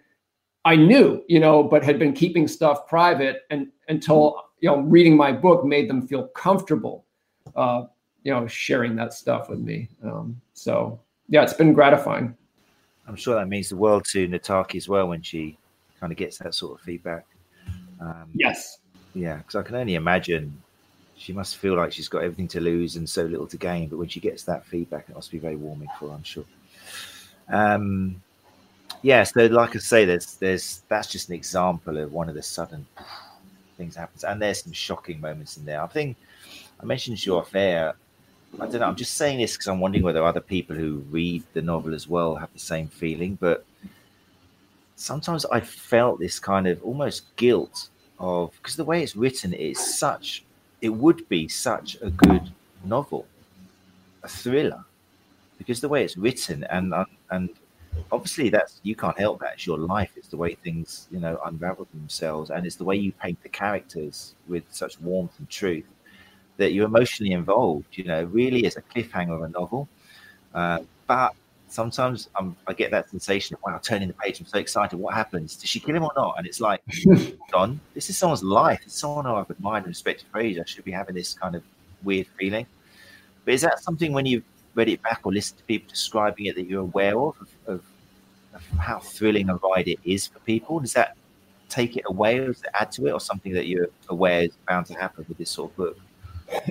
[0.64, 5.16] I knew, you know, but had been keeping stuff private and until, you know, reading
[5.16, 7.04] my book made them feel comfortable,
[7.54, 7.82] uh,
[8.22, 9.90] you know, sharing that stuff with me.
[10.02, 12.34] Um, so yeah, it's been gratifying.
[13.06, 15.58] I'm sure that means the world to Nataki as well when she
[16.00, 17.26] kind of gets that sort of feedback.
[18.00, 18.78] Um, yes.
[19.12, 20.56] Yeah, because I can only imagine
[21.16, 23.88] she must feel like she's got everything to lose and so little to gain.
[23.88, 26.44] But when she gets that feedback, it must be very warming for her, I'm sure.
[27.48, 28.22] Um,
[29.03, 32.42] yeah, so like I say, there's there's that's just an example of one of the
[32.42, 32.87] sudden
[33.77, 35.83] things happens, and there's some shocking moments in there.
[35.83, 36.16] I think
[36.81, 37.94] I mentioned to you off air.
[38.61, 38.87] I don't know.
[38.87, 42.09] I'm just saying this because I'm wondering whether other people who read the novel as
[42.09, 43.37] well have the same feeling.
[43.40, 43.64] But
[44.96, 49.79] sometimes I felt this kind of almost guilt of because the way it's written is
[49.79, 50.44] such
[50.85, 52.42] it would be such a good
[52.85, 53.27] novel,
[54.23, 54.85] a thriller,
[55.57, 57.49] because the way it's written and uh, and
[58.12, 59.55] obviously that's you can't help that.
[59.55, 60.12] It's your life.
[60.14, 63.49] It's the way things you know unravel themselves, and it's the way you paint the
[63.49, 65.87] characters with such warmth and truth
[66.59, 67.97] that you're emotionally involved.
[67.97, 69.88] You know, really is a cliffhanger of a novel.
[70.53, 71.35] Uh, but
[71.74, 74.40] sometimes I'm, I get that sensation of wow, turning the page.
[74.40, 74.96] I'm so excited.
[74.96, 75.56] What happens?
[75.56, 76.37] Did she kill him or not?
[76.38, 76.80] And it's like,
[77.50, 78.80] Don, this is someone's life.
[78.84, 80.62] It's someone who I've admired and respected for ages.
[80.62, 81.62] I should be having this kind of
[82.04, 82.66] weird feeling.
[83.44, 86.54] But is that something when you've read it back or listened to people describing it
[86.54, 87.82] that you're aware of, of, of,
[88.54, 90.78] of how thrilling a ride it is for people?
[90.78, 91.16] Does that
[91.68, 94.56] take it away or does it add to it or something that you're aware is
[94.68, 95.98] bound to happen with this sort of book?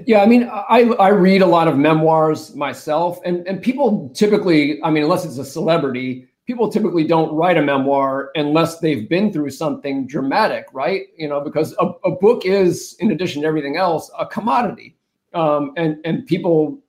[0.05, 4.81] Yeah, I mean, I I read a lot of memoirs myself, and and people typically,
[4.83, 9.31] I mean, unless it's a celebrity, people typically don't write a memoir unless they've been
[9.31, 11.07] through something dramatic, right?
[11.17, 14.95] You know, because a, a book is, in addition to everything else, a commodity,
[15.33, 16.79] um, and and people,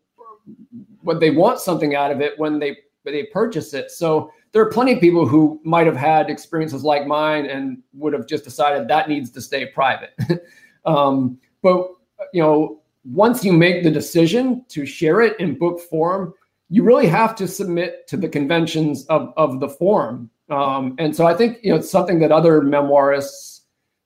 [1.03, 4.70] when they want something out of it, when they they purchase it, so there are
[4.70, 8.87] plenty of people who might have had experiences like mine and would have just decided
[8.87, 10.14] that needs to stay private.
[10.85, 11.88] um, but
[12.33, 16.35] you know, once you make the decision to share it in book form,
[16.70, 20.31] you really have to submit to the conventions of, of the form.
[20.50, 23.61] Um, and so I think you know it's something that other memoirists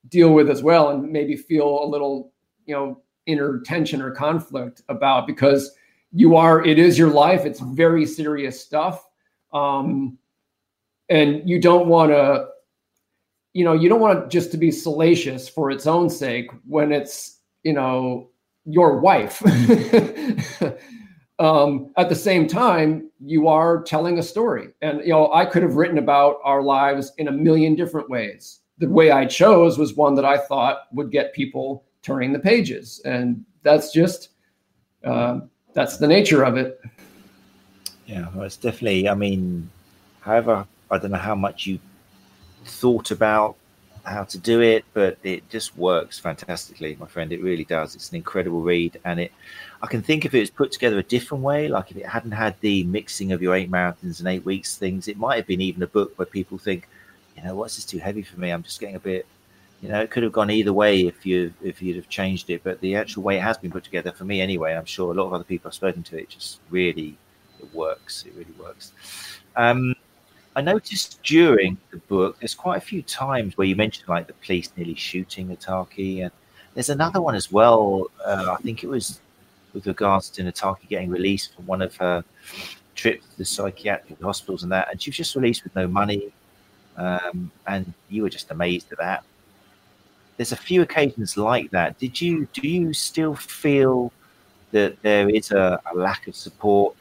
[0.08, 2.32] deal with as well, and maybe feel a little
[2.66, 5.72] you know inner tension or conflict about because
[6.12, 7.44] you are it is your life.
[7.44, 9.04] It's very serious stuff,
[9.52, 10.16] um,
[11.08, 12.48] and you don't want to
[13.52, 16.92] you know you don't want it just to be salacious for its own sake when
[16.92, 18.30] it's you know
[18.64, 19.42] your wife.
[21.38, 25.62] um, at the same time, you are telling a story, and you know I could
[25.62, 28.60] have written about our lives in a million different ways.
[28.78, 33.00] The way I chose was one that I thought would get people turning the pages,
[33.04, 34.30] and that's just
[35.04, 35.40] uh,
[35.74, 36.80] that's the nature of it.
[38.06, 39.08] Yeah, well, it's definitely.
[39.08, 39.70] I mean,
[40.20, 41.78] however, I don't know how much you
[42.64, 43.56] thought about
[44.04, 47.32] how to do it, but it just works fantastically, my friend.
[47.32, 47.94] It really does.
[47.94, 49.32] It's an incredible read, and it.
[49.82, 52.32] I can think if it was put together a different way, like if it hadn't
[52.32, 55.60] had the mixing of your eight marathons and eight weeks things, it might have been
[55.60, 56.88] even a book where people think,
[57.36, 58.50] you know, what's this too heavy for me?
[58.50, 59.24] I'm just getting a bit,
[59.80, 62.64] you know, it could have gone either way if you if you'd have changed it.
[62.64, 65.14] But the actual way it has been put together for me, anyway, I'm sure a
[65.14, 67.16] lot of other people I've spoken to, it just really
[67.60, 68.24] it works.
[68.26, 68.92] It really works.
[69.56, 69.94] Um,
[70.58, 74.32] I noticed during the book, there's quite a few times where you mentioned like the
[74.32, 76.32] police nearly shooting Nataki, and
[76.74, 78.08] there's another one as well.
[78.26, 79.20] Uh, I think it was
[79.72, 82.24] with regards to Nataki getting released from one of her
[82.96, 86.32] trips to the psychiatric hospitals and that, and she was just released with no money,
[86.96, 89.22] um, and you were just amazed at that.
[90.38, 92.00] There's a few occasions like that.
[92.00, 94.12] Did you do you still feel
[94.72, 96.96] that there is a, a lack of support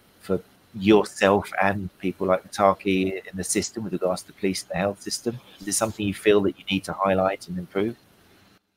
[0.74, 4.78] yourself and people like Nataki in the system with regards to the police and the
[4.78, 5.40] health system?
[5.60, 7.96] Is this something you feel that you need to highlight and improve?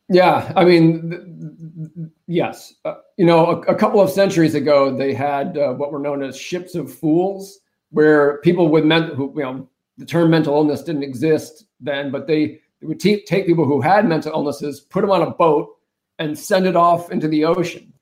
[0.09, 2.75] Yeah, I mean, yes.
[2.85, 6.25] Uh, you know, a, a, couple of centuries ago, they had uh, what were known
[6.25, 11.05] as ships of fools, where people with mental, you know, the term mental illness didn't
[11.05, 15.11] exist then, but they, they would t- take people who had mental illnesses, put them
[15.11, 15.77] on a boat,
[16.19, 17.93] and send it off into the ocean.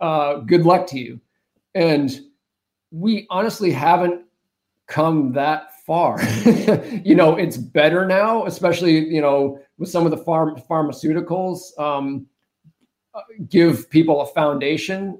[0.00, 1.20] Uh, good luck to you.
[1.74, 2.20] And
[2.90, 4.24] we honestly haven't
[4.86, 6.20] come that far.
[7.04, 11.78] you know, it's better now, especially you know with some of the farm pharmaceuticals.
[11.78, 12.26] Um,
[13.48, 15.18] give people a foundation.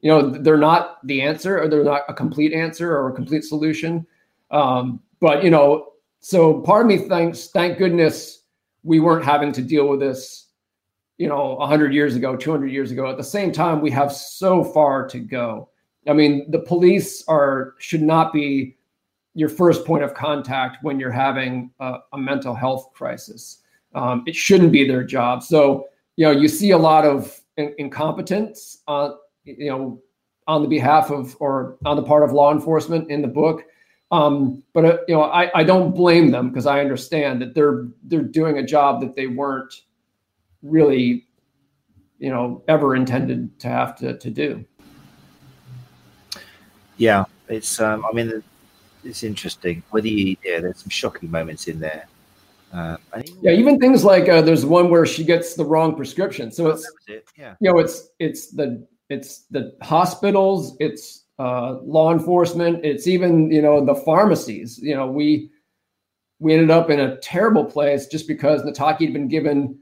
[0.00, 3.44] You know, they're not the answer, or they're not a complete answer or a complete
[3.44, 4.06] solution.
[4.50, 8.44] Um, but you know, so part of me thinks, thank goodness,
[8.82, 10.46] we weren't having to deal with this.
[11.18, 13.06] You know, 100 years ago, 200 years ago.
[13.06, 15.68] At the same time, we have so far to go.
[16.08, 18.76] I mean, the police are should not be
[19.34, 23.62] your first point of contact when you're having a, a mental health crisis.
[23.94, 25.42] Um, it shouldn't be their job.
[25.42, 25.86] So,
[26.16, 29.12] you know, you see a lot of in- incompetence, uh,
[29.44, 30.00] you know,
[30.46, 33.64] on the behalf of or on the part of law enforcement in the book.
[34.10, 37.86] Um, but uh, you know, I, I don't blame them because I understand that they're
[38.04, 39.82] they're doing a job that they weren't
[40.62, 41.28] really,
[42.18, 44.64] you know, ever intended to have to to do
[47.00, 47.80] yeah, it's.
[47.80, 48.42] Um, I mean,
[49.04, 49.82] it's interesting.
[49.90, 52.06] Whether you, yeah, there's some shocking moments in there.
[52.72, 52.98] Uh,
[53.40, 56.52] yeah, even things like uh, there's one where she gets the wrong prescription.
[56.52, 57.26] So it's it.
[57.36, 57.54] yeah.
[57.58, 63.62] you know it's it's the it's the hospitals, it's uh, law enforcement, it's even you
[63.62, 64.78] know the pharmacies.
[64.78, 65.50] You know we
[66.38, 69.78] we ended up in a terrible place just because Nataki had been given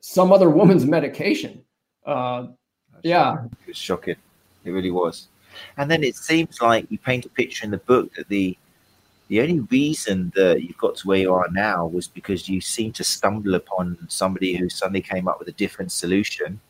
[0.00, 1.62] some other woman's medication.
[2.04, 2.48] Uh,
[3.04, 4.16] yeah, it was shocking.
[4.64, 5.28] It really was.
[5.76, 8.56] And then it seems like you paint a picture in the book that the
[9.28, 12.92] the only reason that you've got to where you are now was because you seem
[12.92, 16.60] to stumble upon somebody who suddenly came up with a different solution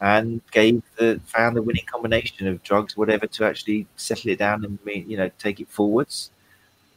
[0.00, 4.64] and gave the found the winning combination of drugs, whatever, to actually settle it down
[4.64, 6.30] and you know take it forwards.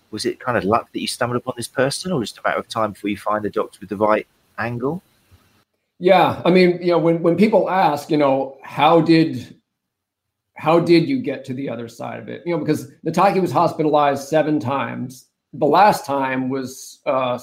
[0.09, 2.59] Was it kind of luck that you stumbled upon this person, or just a matter
[2.59, 4.25] of time before you find the doctor with the right
[4.57, 5.03] angle?
[5.99, 9.55] Yeah, I mean, you know, when when people ask, you know, how did
[10.57, 12.41] how did you get to the other side of it?
[12.45, 15.27] You know, because Nataki was hospitalized seven times.
[15.53, 17.39] The last time was uh,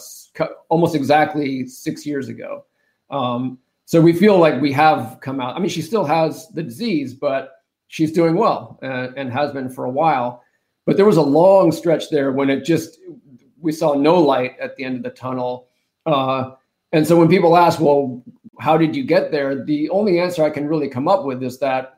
[0.68, 2.64] almost exactly six years ago.
[3.10, 5.56] Um, so we feel like we have come out.
[5.56, 7.52] I mean, she still has the disease, but
[7.86, 10.42] she's doing well uh, and has been for a while.
[10.84, 12.98] But there was a long stretch there when it just
[13.60, 15.68] we saw no light at the end of the tunnel.
[16.04, 16.50] Uh,
[16.92, 18.22] and so when people ask, well,
[18.60, 19.64] how did you get there?
[19.64, 21.93] The only answer I can really come up with is that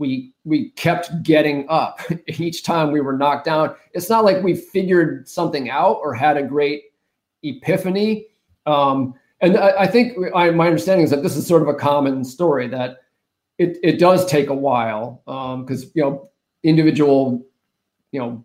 [0.00, 3.76] we we kept getting up each time we were knocked down.
[3.92, 6.84] It's not like we figured something out or had a great
[7.44, 8.26] epiphany.
[8.66, 11.74] Um, and I, I think I, my understanding is that this is sort of a
[11.74, 13.02] common story that
[13.58, 16.30] it, it does take a while because um, you know
[16.64, 17.46] individual
[18.10, 18.44] you know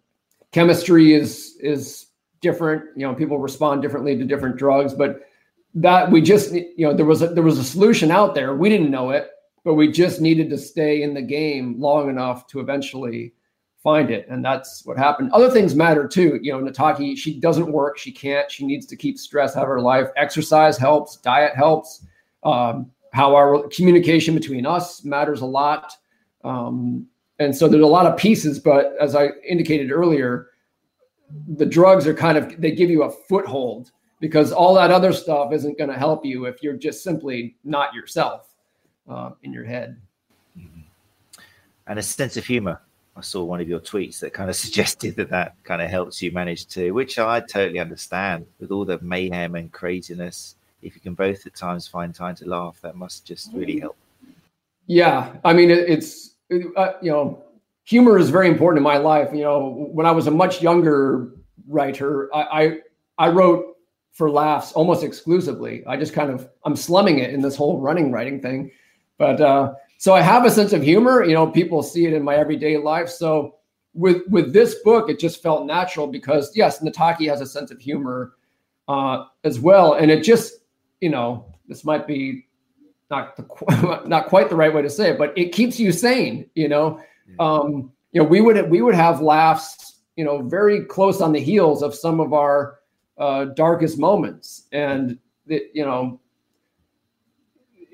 [0.52, 2.08] chemistry is is
[2.42, 5.22] different you know people respond differently to different drugs but
[5.74, 8.70] that we just you know there was a, there was a solution out there we
[8.70, 9.32] didn't know it
[9.66, 13.34] but we just needed to stay in the game long enough to eventually
[13.84, 15.32] find it and that's what happened.
[15.32, 18.96] Other things matter too you know nataki she doesn't work she can't she needs to
[18.96, 20.08] keep stress out of her life.
[20.16, 22.06] Exercise helps diet helps
[22.44, 25.94] um, how our communication between us matters a lot
[26.44, 27.08] um,
[27.40, 30.50] and so there's a lot of pieces but as i indicated earlier
[31.58, 35.52] the drugs are kind of they give you a foothold because all that other stuff
[35.54, 38.55] isn't going to help you if you're just simply not yourself
[39.10, 40.00] uh, in your head.
[40.58, 40.82] Mm-hmm.
[41.88, 42.82] And a sense of humor.
[43.18, 46.22] I saw one of your tweets that kind of suggested that that kind of helps
[46.22, 50.56] you manage to, which I totally understand with all the mayhem and craziness.
[50.82, 53.98] If you can both at times find time to laugh, that must just really help.
[54.88, 57.44] Yeah, I mean, it's uh, you know,
[57.86, 59.30] humor is very important in my life.
[59.34, 61.32] You know, when I was a much younger
[61.68, 62.80] writer, I, I,
[63.18, 63.78] I wrote
[64.12, 65.84] for laughs almost exclusively.
[65.88, 68.72] I just kind of I'm slumming it in this whole running writing thing,
[69.18, 71.24] but uh, so I have a sense of humor.
[71.24, 73.10] You know, people see it in my everyday life.
[73.10, 73.56] So
[73.94, 77.80] with with this book, it just felt natural because yes, Nataki has a sense of
[77.80, 78.34] humor
[78.88, 80.60] uh, as well, and it just
[81.02, 82.46] you know this might be
[83.10, 86.50] not the, not quite the right way to say it, but it keeps you sane.
[86.56, 87.00] You know,
[87.40, 89.94] um, you know we would we would have laughs.
[90.18, 92.80] You know, very close on the heels of some of our
[93.18, 96.20] uh, darkest moments, and it, you know,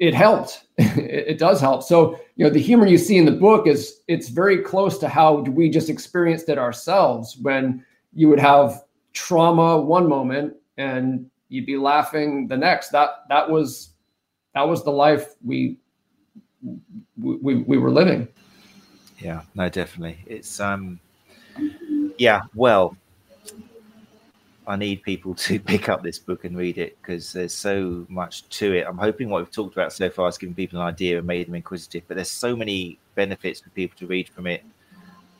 [0.02, 0.64] it helped.
[0.80, 1.84] it, does help.
[1.84, 5.08] So you know, the humor you see in the book is it's very close to
[5.08, 8.84] how we just experienced it ourselves when you would have
[9.14, 12.89] trauma one moment and you'd be laughing the next.
[12.89, 13.91] That that was
[14.56, 15.78] that was the life we
[17.22, 18.28] we, we were living.
[19.20, 20.18] Yeah, no, definitely.
[20.26, 20.99] It's um,
[22.18, 22.41] yeah.
[22.56, 22.97] Well,
[24.68, 28.47] I need people to pick up this book and read it because there's so much
[28.49, 28.86] to it.
[28.88, 31.47] I'm hoping what we've talked about so far has given people an idea and made
[31.47, 32.03] them inquisitive.
[32.07, 34.64] But there's so many benefits for people to read from it,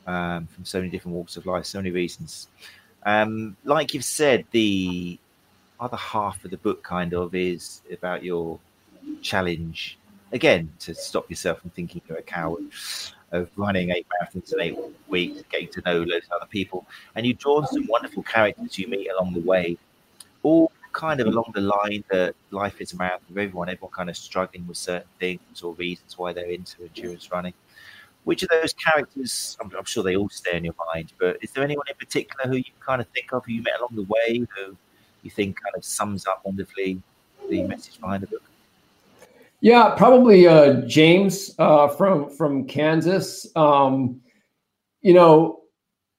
[0.06, 2.48] um, from so many different walks of life, so many reasons.
[3.04, 5.18] Um, like you've said, the
[5.80, 8.58] other half of the book kind of is about your
[9.20, 9.98] challenge
[10.32, 12.62] again to stop yourself from thinking you're a coward
[13.32, 14.78] of running eight marathons in eight
[15.08, 18.86] weeks, getting to know loads of other people, and you draw some wonderful characters you
[18.88, 19.76] meet along the way,
[20.42, 23.68] all kind of along the line that life is a marathon for everyone.
[23.68, 27.54] Everyone kind of struggling with certain things or reasons why they're into endurance running.
[28.24, 29.56] Which of those characters?
[29.60, 32.48] I'm, I'm sure they all stay in your mind, but is there anyone in particular
[32.48, 34.76] who you kind of think of who you met along the way who
[35.22, 37.00] you think kind of sums up wonderfully
[37.48, 38.42] the message behind the book?
[39.62, 43.46] Yeah, probably uh, James uh, from from Kansas.
[43.54, 44.20] Um,
[45.02, 45.60] you know,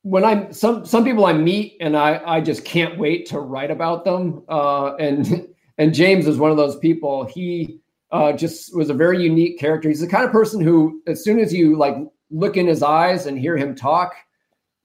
[0.03, 3.69] when I'm some some people I meet and I I just can't wait to write
[3.69, 4.43] about them.
[4.47, 7.25] Uh, and and James is one of those people.
[7.25, 7.81] He
[8.11, 9.89] uh, just was a very unique character.
[9.89, 11.95] He's the kind of person who, as soon as you like
[12.31, 14.13] look in his eyes and hear him talk,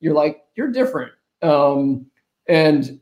[0.01, 1.13] you're like you're different.
[1.43, 2.07] Um,
[2.49, 2.99] and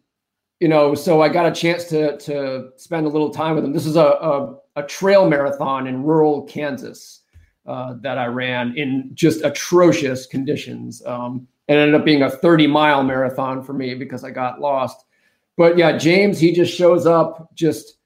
[0.60, 3.72] you know, so I got a chance to to spend a little time with him.
[3.72, 7.22] This is a, a a trail marathon in rural Kansas
[7.66, 11.04] uh, that I ran in just atrocious conditions.
[11.04, 15.04] Um, it ended up being a 30 mile marathon for me because I got lost.
[15.56, 17.50] But yeah, James, he just shows up.
[17.54, 17.96] Just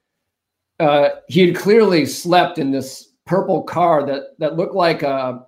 [0.78, 5.46] uh, he had clearly slept in this purple car that that looked like a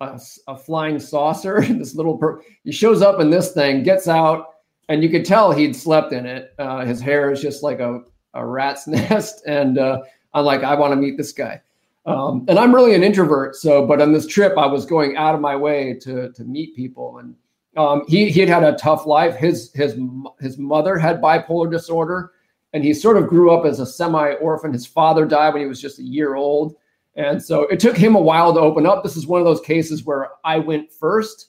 [0.00, 1.60] a, a flying saucer.
[1.68, 4.46] this little he shows up in this thing, gets out,
[4.88, 6.52] and you could tell he'd slept in it.
[6.58, 8.00] Uh, his hair is just like a
[8.34, 10.02] a rat's nest, and uh,
[10.36, 11.62] I'm like, I want to meet this guy.
[12.04, 13.56] Um, and I'm really an introvert.
[13.56, 16.76] So, but on this trip, I was going out of my way to to meet
[16.76, 17.18] people.
[17.18, 17.34] And
[17.76, 19.34] um, he he had had a tough life.
[19.34, 19.98] His his
[20.40, 22.32] his mother had bipolar disorder,
[22.72, 24.72] and he sort of grew up as a semi orphan.
[24.72, 26.76] His father died when he was just a year old,
[27.16, 29.02] and so it took him a while to open up.
[29.02, 31.48] This is one of those cases where I went first,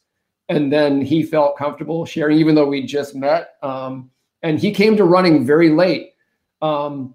[0.49, 3.57] and then he felt comfortable sharing, even though we just met.
[3.61, 4.09] Um,
[4.41, 6.13] and he came to running very late.
[6.61, 7.13] Um,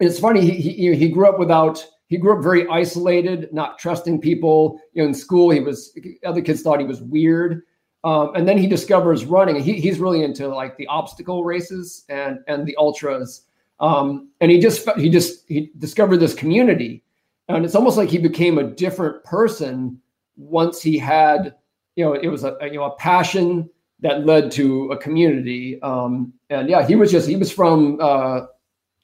[0.00, 4.20] it's funny he, he he grew up without he grew up very isolated not trusting
[4.20, 4.80] people.
[4.94, 7.62] You know in school he was other kids thought he was weird.
[8.02, 12.40] Um, and then he discovers running he, he's really into like the obstacle races and
[12.48, 13.42] and the ultras.
[13.78, 17.02] Um, and he just he just he discovered this community
[17.48, 20.00] and it's almost like he became a different person
[20.36, 21.54] once he had
[21.96, 23.68] you know it was a, you know a passion
[24.00, 25.80] that led to a community.
[25.82, 28.46] Um, and yeah he was just he was from uh,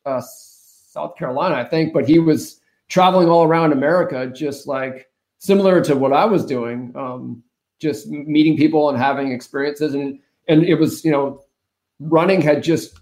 [0.07, 0.22] uh,
[0.97, 5.94] South Carolina, I think, but he was traveling all around America, just like similar to
[5.94, 7.42] what I was doing, um,
[7.78, 9.94] just meeting people and having experiences.
[9.94, 10.18] And
[10.49, 11.44] and it was, you know,
[12.01, 12.99] running had just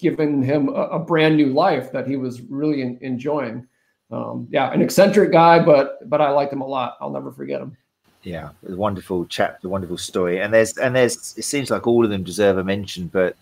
[0.00, 3.66] given him a, a brand new life that he was really in, enjoying.
[4.10, 6.96] Um, yeah, an eccentric guy, but but I liked him a lot.
[7.00, 7.76] I'll never forget him.
[8.24, 10.40] Yeah, wonderful chapter, wonderful story.
[10.40, 13.36] And there's and there's it seems like all of them deserve a mention, but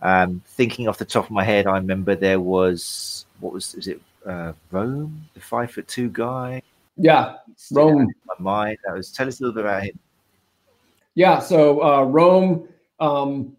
[0.00, 3.88] um, thinking off the top of my head, I remember there was what was is
[3.88, 6.62] it uh, Rome, the five foot two guy.
[6.96, 7.36] Yeah,
[7.72, 8.08] Rome.
[8.26, 8.78] My mind.
[8.84, 9.98] That was tell us a little bit about him.
[11.14, 12.68] Yeah, so uh, Rome.
[12.98, 13.56] Um,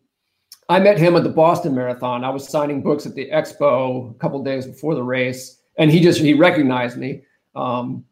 [0.69, 2.25] I met him at the Boston Marathon.
[2.25, 6.01] I was signing books at the expo a couple days before the race, and he
[6.01, 7.21] just he recognized me.
[7.55, 8.03] Um,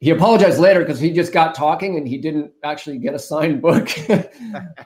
[0.00, 3.62] he apologized later because he just got talking and he didn't actually get a signed
[3.62, 3.88] book.
[4.10, 4.26] I'm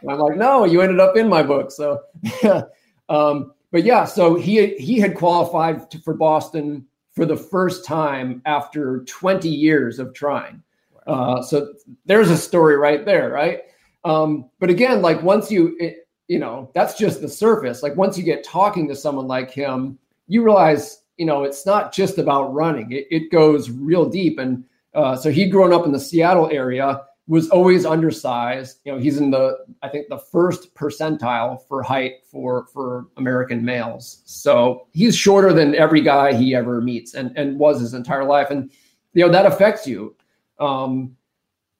[0.02, 1.70] like, no, you ended up in my book.
[1.70, 2.02] So,
[3.08, 8.40] um, but yeah, so he he had qualified to, for Boston for the first time
[8.46, 10.62] after 20 years of trying.
[11.06, 11.74] Uh, so
[12.06, 13.64] there's a story right there, right?
[14.02, 17.82] Um, but again, like once you, it, you know, that's just the surface.
[17.82, 21.92] Like once you get talking to someone like him, you realize, you know, it's not
[21.92, 22.92] just about running.
[22.92, 24.38] It, it goes real deep.
[24.38, 24.64] And
[24.94, 28.80] uh, so he'd grown up in the Seattle area, was always undersized.
[28.84, 33.64] You know, he's in the, I think, the first percentile for height for for American
[33.64, 34.22] males.
[34.24, 38.50] So he's shorter than every guy he ever meets, and and was his entire life.
[38.50, 38.70] And
[39.14, 40.14] you know that affects you.
[40.58, 41.16] Um,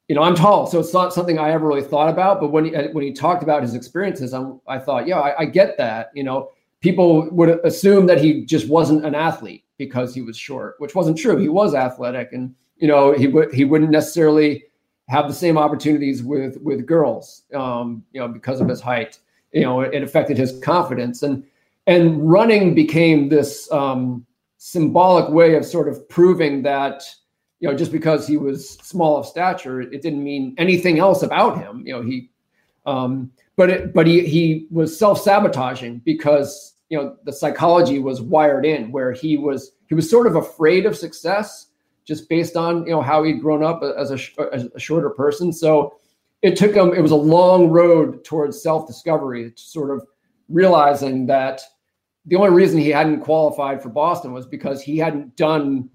[0.08, 2.40] you know, I'm tall, so it's not something I ever really thought about.
[2.40, 5.44] But when he when he talked about his experiences, I'm, I thought, yeah, I, I
[5.46, 6.10] get that.
[6.14, 10.76] You know, people would assume that he just wasn't an athlete because he was short,
[10.78, 11.36] which wasn't true.
[11.36, 14.64] He was athletic, and you know, he would he wouldn't necessarily
[15.08, 19.18] have the same opportunities with with girls, um, you know, because of his height.
[19.52, 21.44] You know, it, affected his confidence, and
[21.86, 24.26] and running became this um,
[24.58, 27.04] symbolic way of sort of proving that
[27.60, 31.58] you know just because he was small of stature, it didn't mean anything else about
[31.58, 31.86] him.
[31.86, 32.30] You know, he,
[32.84, 38.20] um, but it, but he he was self sabotaging because you know the psychology was
[38.20, 41.68] wired in where he was he was sort of afraid of success
[42.06, 44.18] just based on you know how he'd grown up as a,
[44.52, 45.52] as a shorter person.
[45.52, 45.98] So
[46.42, 46.94] it took him.
[46.94, 50.06] It was a long road towards self discovery, sort of
[50.48, 51.60] realizing that
[52.26, 55.88] the only reason he hadn't qualified for Boston was because he hadn't done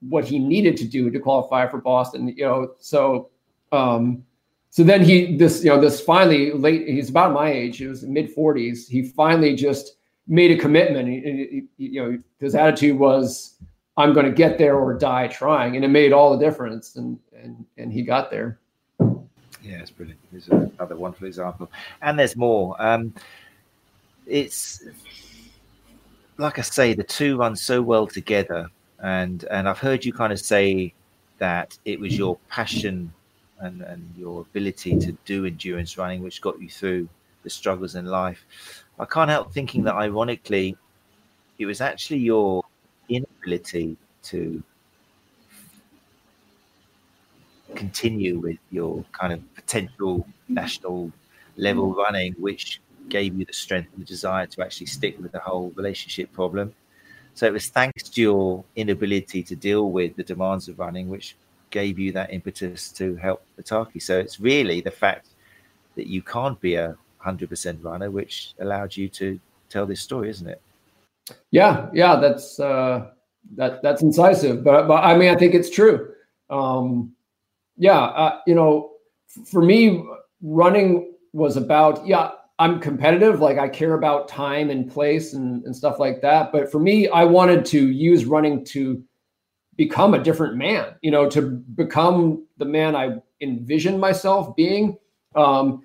[0.00, 2.28] what he needed to do to qualify for Boston.
[2.28, 3.30] You know, so
[3.70, 4.24] um,
[4.70, 6.88] so then he this you know this finally late.
[6.88, 7.78] He's about my age.
[7.78, 8.88] He was mid forties.
[8.88, 9.96] He finally just
[10.26, 11.08] made a commitment.
[11.08, 13.56] He, he, you know, his attitude was
[13.96, 16.96] I'm going to get there or die trying, and it made all the difference.
[16.96, 18.58] And and and he got there.
[19.62, 20.20] Yeah, it's brilliant.
[20.32, 21.70] It's another wonderful example,
[22.00, 22.80] and there's more.
[22.80, 23.14] Um,
[24.26, 24.84] it's
[26.38, 28.68] like I say, the two run so well together,
[29.00, 30.94] and and I've heard you kind of say
[31.38, 33.12] that it was your passion
[33.60, 37.08] and and your ability to do endurance running which got you through
[37.42, 38.44] the struggles in life.
[38.98, 40.76] I can't help thinking that ironically,
[41.58, 42.64] it was actually your
[43.16, 44.62] inability to
[47.74, 51.10] continue with your kind of potential national
[51.56, 51.96] level mm.
[51.96, 55.72] running, which gave you the strength and the desire to actually stick with the whole
[55.74, 56.74] relationship problem.
[57.34, 61.36] So it was thanks to your inability to deal with the demands of running, which
[61.70, 64.00] gave you that impetus to help Nataki.
[64.00, 65.28] So it's really the fact
[65.96, 70.48] that you can't be a 100% runner, which allowed you to tell this story, isn't
[70.48, 70.60] it?
[71.50, 73.10] Yeah, yeah, that's uh,
[73.56, 76.12] that that's incisive, but but I mean, I think it's true.
[76.50, 77.12] Um,
[77.76, 78.92] yeah, uh, you know,
[79.46, 80.04] for me,
[80.42, 82.32] running was about yeah.
[82.58, 86.52] I'm competitive, like I care about time and place and, and stuff like that.
[86.52, 89.02] But for me, I wanted to use running to
[89.76, 94.96] become a different man, you know, to become the man I envisioned myself being.
[95.34, 95.84] Um,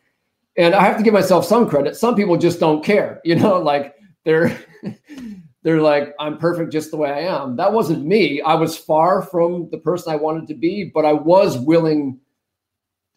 [0.55, 1.95] and I have to give myself some credit.
[1.95, 4.55] Some people just don't care, you know, like they're
[5.63, 7.55] they're like i'm perfect just the way i am.
[7.55, 8.41] That wasn't me.
[8.41, 12.19] I was far from the person i wanted to be but i was willing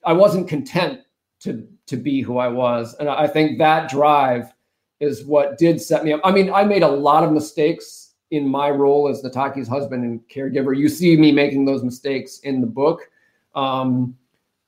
[0.04, 1.00] i wasn't content
[1.40, 2.94] to to be who i was.
[2.94, 4.52] And i think that drive
[5.00, 6.20] is what did set me up.
[6.24, 10.20] I mean i made a lot of mistakes in my role as nataki's husband and
[10.28, 10.76] caregiver.
[10.76, 13.10] You see me making those mistakes in the book.
[13.54, 14.16] Um,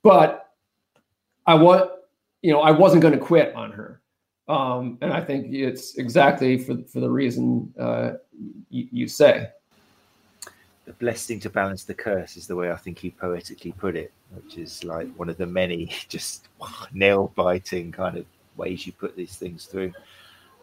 [0.03, 0.51] but
[1.47, 1.89] i was
[2.43, 4.02] you know i wasn't going to quit on her
[4.49, 8.13] um, and I think it's exactly for for the reason uh,
[8.71, 9.49] you, you say.
[10.85, 14.13] The blessing to balance the curse is the way I think you poetically put it,
[14.35, 16.49] which is like one of the many just
[16.93, 18.27] nail biting kind of
[18.57, 19.93] ways you put these things through.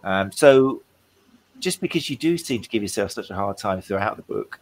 [0.04, 0.82] Um, so
[1.60, 4.60] just because you do seem to give yourself such a hard time throughout the book,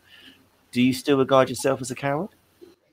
[0.72, 2.30] do you still regard yourself as a coward?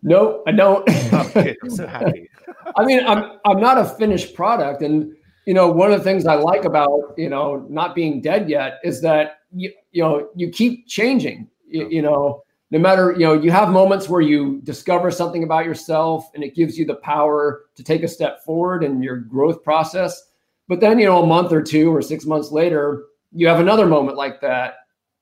[0.03, 0.85] No, I don't.
[0.89, 1.33] oh.
[1.63, 2.29] I'm so happy.
[2.77, 5.17] I mean, I'm I'm not a finished product, and
[5.47, 8.81] you know, one of the things I like about you know not being dead yet
[8.83, 11.49] is that you you know you keep changing.
[11.67, 15.65] You, you know, no matter you know you have moments where you discover something about
[15.65, 19.63] yourself, and it gives you the power to take a step forward in your growth
[19.63, 20.31] process.
[20.69, 23.87] But then you know, a month or two or six months later, you have another
[23.87, 24.77] moment like that,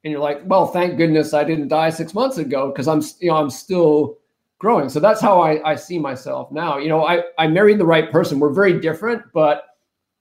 [0.05, 3.31] and you're like, well, thank goodness I didn't die six months ago because I'm you
[3.31, 4.19] know I'm still
[4.63, 4.89] growing.
[4.89, 6.79] So that's how I, I see myself now.
[6.79, 8.39] You know, I, I married the right person.
[8.39, 9.65] We're very different, but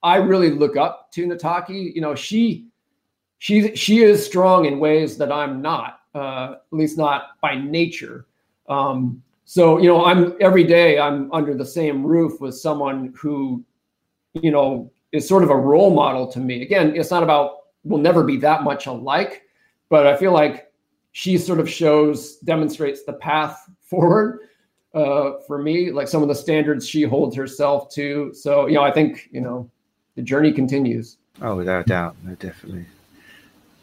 [0.03, 1.93] I really look up to Nataki.
[1.93, 2.67] You know, she
[3.37, 8.25] she she is strong in ways that I'm not, uh, at least not by nature.
[8.69, 13.63] Um, so you know, I'm every day I'm under the same roof with someone who,
[14.33, 16.61] you know, is sort of a role model to me.
[16.61, 19.43] Again, it's not about we'll never be that much alike,
[19.89, 20.71] but I feel like
[21.11, 24.39] she sort of shows demonstrates the path forward
[24.93, 28.33] uh, for me, like some of the standards she holds herself to.
[28.33, 29.69] So you know, I think you know
[30.21, 31.17] the journey continues.
[31.41, 32.85] Oh, without a doubt, no, definitely.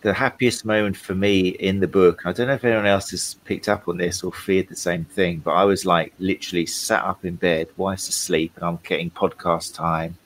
[0.02, 3.34] The happiest moment for me in the book, I don't know if anyone else has
[3.44, 7.02] picked up on this or feared the same thing, but I was like literally sat
[7.02, 10.16] up in bed, wife's asleep, and I'm getting podcast time.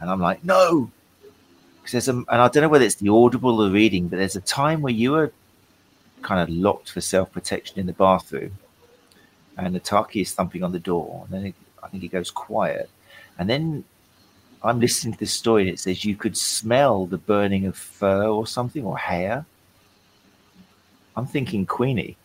[0.00, 0.90] And I'm like, no,
[1.76, 4.34] because there's a, and I don't know whether it's the audible or reading, but there's
[4.34, 5.30] a time where you are
[6.22, 8.58] kind of locked for self protection in the bathroom,
[9.56, 12.90] and Nataki is thumping on the door, and then it, I think he goes quiet,
[13.38, 13.84] and then
[14.64, 18.26] I'm listening to this story, and it says you could smell the burning of fur
[18.26, 19.44] or something or hair.
[21.16, 22.16] I'm thinking Queenie.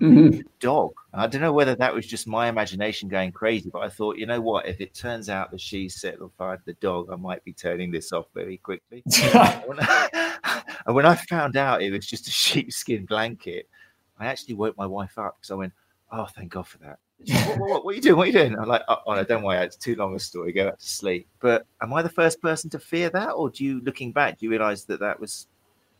[0.00, 0.40] Mm-hmm.
[0.60, 0.92] dog.
[1.14, 4.26] I don't know whether that was just my imagination going crazy, but I thought, you
[4.26, 4.66] know what?
[4.66, 7.54] If it turns out that she's set on fire to the dog, I might be
[7.54, 9.02] turning this off very quickly.
[9.16, 13.70] and when I found out it was just a sheepskin blanket,
[14.18, 15.72] I actually woke my wife up because I went,
[16.12, 18.16] "Oh, thank God for that." What, what, what, are you doing?
[18.16, 18.58] What are you doing?
[18.58, 20.52] I'm like, oh, oh no, don't worry, it's too long a story.
[20.52, 21.28] Go back to sleep.
[21.40, 24.46] But am I the first person to fear that, or do you, looking back, do
[24.46, 25.48] you realise that that was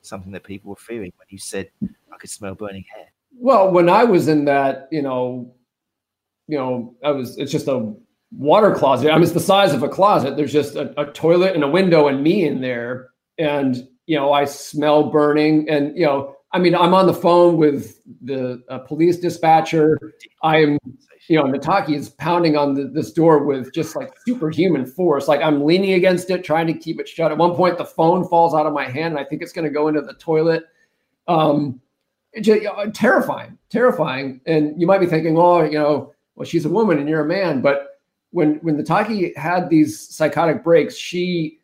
[0.03, 3.07] something that people were fearing when you said I could smell burning hair?
[3.39, 5.55] Well, when I was in that, you know,
[6.49, 7.39] you know, I was.
[7.39, 7.93] It's just a
[8.31, 9.11] water closet.
[9.11, 10.37] I mean, it's the size of a closet.
[10.37, 14.33] There's just a, a toilet and a window and me in there, and you know,
[14.33, 18.79] I smell burning, and you know, I mean, I'm on the phone with the uh,
[18.79, 19.99] police dispatcher.
[20.43, 20.79] I am,
[21.29, 25.29] you know, Nataki is pounding on the, this door with just like superhuman force.
[25.29, 27.33] Like I'm leaning against it, trying to keep it shut.
[27.33, 29.65] At one point, the phone falls out of my hand, and I think it's going
[29.67, 30.65] to go into the toilet.
[31.29, 31.81] Um,
[32.41, 34.41] just, uh, terrifying, terrifying.
[34.47, 37.29] And you might be thinking, oh, you know, well, she's a woman and you're a
[37.29, 37.61] man.
[37.61, 41.61] But when when Nataki had these psychotic breaks, she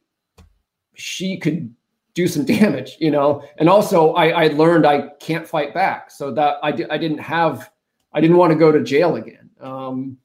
[0.95, 1.75] she could
[2.15, 3.43] do some damage, you know.
[3.59, 7.71] And also, I, I learned I can't fight back, so that I I didn't have
[8.13, 9.51] I didn't want to go to jail again.
[9.61, 10.19] Um,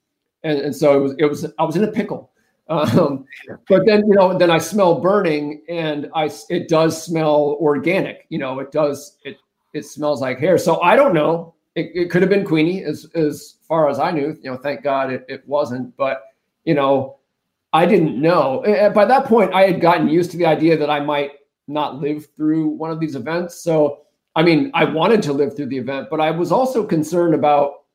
[0.44, 2.32] and, and so it was it was I was in a pickle.
[2.70, 3.24] Um,
[3.70, 8.26] but then you know then I smell burning, and I it does smell organic.
[8.28, 9.38] You know, it does it
[9.72, 10.58] it smells like hair.
[10.58, 11.56] So I don't know.
[11.76, 14.38] It, it could have been Queenie as as far as I knew.
[14.42, 15.96] You know, thank God it, it wasn't.
[15.96, 16.24] But
[16.66, 17.20] you know,
[17.72, 18.64] I didn't know.
[18.66, 21.32] And by that point, I had gotten used to the idea that I might
[21.68, 23.62] not live through one of these events.
[23.62, 24.02] So
[24.36, 27.86] I mean, I wanted to live through the event, but I was also concerned about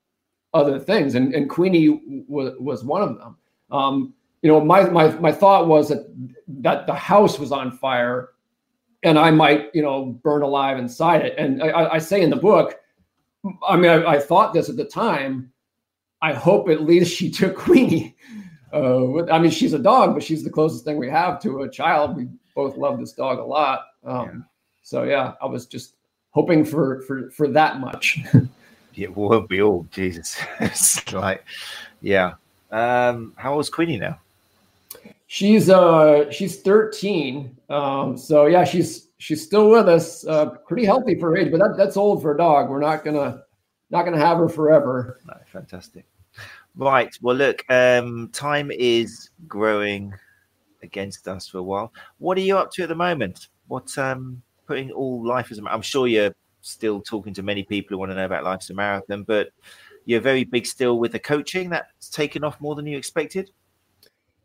[0.55, 3.37] other things, and, and Queenie was was one of them.
[3.71, 6.13] Um, you know, my my my thought was that
[6.49, 8.31] that the house was on fire
[9.03, 11.35] and I might, you know, burn alive inside it.
[11.37, 12.79] And I, I say in the book,
[13.69, 15.51] I mean, I, I, thought this at the time.
[16.21, 18.17] I hope at least she took Queenie.
[18.73, 21.69] Uh, I mean, she's a dog, but she's the closest thing we have to a
[21.69, 22.17] child.
[22.17, 23.87] We both love this dog a lot.
[24.05, 24.33] Um, yeah.
[24.83, 25.95] So yeah, I was just
[26.31, 28.21] hoping for for for that much.
[28.95, 30.39] yeah, won't be all Jesus.
[30.61, 31.45] it's like,
[32.01, 32.35] yeah.
[32.71, 34.19] Um, how old's Queenie now?
[35.27, 37.57] She's uh she's 13.
[37.71, 40.27] Um, so yeah, she's she's still with us.
[40.27, 42.69] Uh, pretty healthy for her age, but that, that's old for a dog.
[42.69, 43.45] We're not gonna
[43.91, 45.21] not gonna have her forever.
[45.27, 46.05] No, fantastic.
[46.75, 47.17] Right.
[47.21, 50.15] Well, look, um, time is growing
[50.83, 51.93] against us for a while.
[52.19, 53.49] What are you up to at the moment?
[53.69, 57.95] What um putting all life as a I'm sure you're still talking to many people
[57.95, 59.51] who want to know about life as a marathon, but
[60.05, 63.51] you're very big still with the coaching that's taken off more than you expected.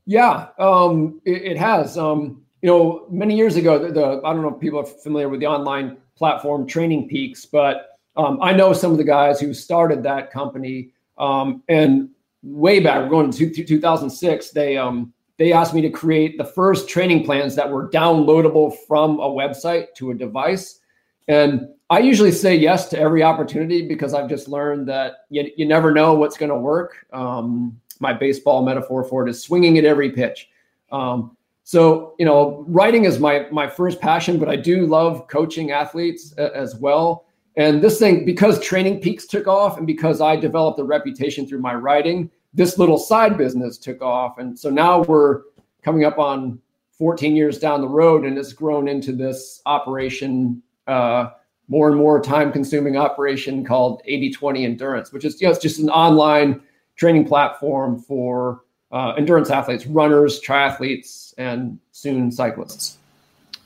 [0.06, 1.98] Yeah, um, it, it, has.
[1.98, 5.30] Um, you know, many years ago, the, the, I don't know if people are familiar
[5.30, 9.54] with the online platform Training Peaks, but um, I know some of the guys who
[9.54, 10.92] started that company.
[11.18, 12.10] Um, and
[12.42, 16.90] way back, we're going to 2006, they um, they asked me to create the first
[16.90, 20.80] training plans that were downloadable from a website to a device.
[21.28, 25.66] And I usually say yes to every opportunity because I've just learned that you, you
[25.66, 27.06] never know what's going to work.
[27.14, 30.50] Um, my baseball metaphor for it is swinging at every pitch.
[30.92, 35.72] Um, so you know, writing is my my first passion, but I do love coaching
[35.72, 37.26] athletes as well.
[37.58, 41.60] And this thing, because Training Peaks took off, and because I developed a reputation through
[41.60, 44.38] my writing, this little side business took off.
[44.38, 45.44] And so now we're
[45.84, 46.60] coming up on
[46.98, 50.62] 14 years down the road, and it's grown into this operation.
[50.86, 51.30] Uh,
[51.70, 55.80] more and more time consuming operation called 80/20 endurance which is you know it's just
[55.80, 56.62] an online
[56.96, 62.98] training platform for uh, endurance athletes, runners, triathletes, and soon cyclists.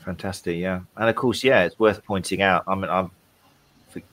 [0.03, 2.63] Fantastic, yeah, and of course, yeah, it's worth pointing out.
[2.67, 3.11] I mean, I'm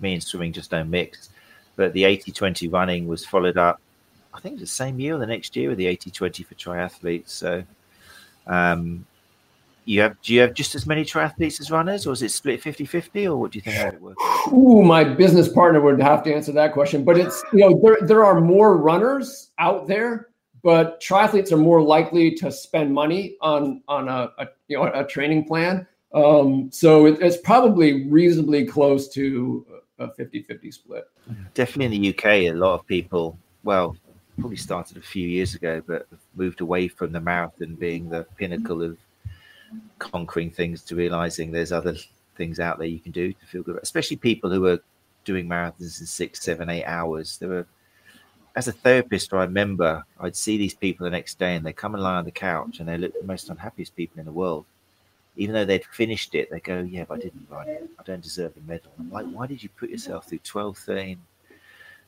[0.01, 1.31] me and swimming just don't mix,
[1.77, 3.81] but the 80-20 running was followed up.
[4.39, 7.31] I think the same year or the next year with the 80-20 for triathletes.
[7.31, 7.65] So,
[8.47, 9.05] um,
[9.85, 12.63] you have do you have just as many triathletes as runners, or is it split
[12.63, 14.23] 50-50, or what do you think how it works?
[14.53, 17.05] Ooh, my business partner would have to answer that question.
[17.05, 20.29] But it's you know there there are more runners out there,
[20.63, 25.05] but triathletes are more likely to spend money on on a, a you know a
[25.05, 25.87] training plan.
[26.13, 29.67] Um, so it, it's probably reasonably close to
[29.99, 31.05] a 50-50 split.
[31.55, 33.97] Definitely in the UK, a lot of people, well,
[34.39, 38.83] probably started a few years ago, but moved away from the marathon being the pinnacle
[38.83, 38.97] of
[39.99, 41.97] conquering things to realizing there's other
[42.37, 44.81] things out there you can do to feel good, especially people who are
[45.25, 47.37] doing marathons in six, seven, eight hours.
[47.39, 47.67] There were,
[48.57, 51.95] as a therapist, I remember I'd see these people the next day and they come
[51.95, 54.65] and lie on the couch and they look the most unhappiest people in the world.
[55.37, 57.89] Even though they'd finished it, they go, Yeah, but I didn't run it.
[57.99, 58.91] I don't deserve a medal.
[58.99, 61.19] I'm like, Why did you put yourself through 12, 13,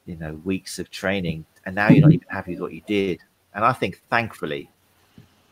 [0.07, 3.21] you know, weeks of training and now you're not even happy with what you did?
[3.55, 4.71] And I think, thankfully,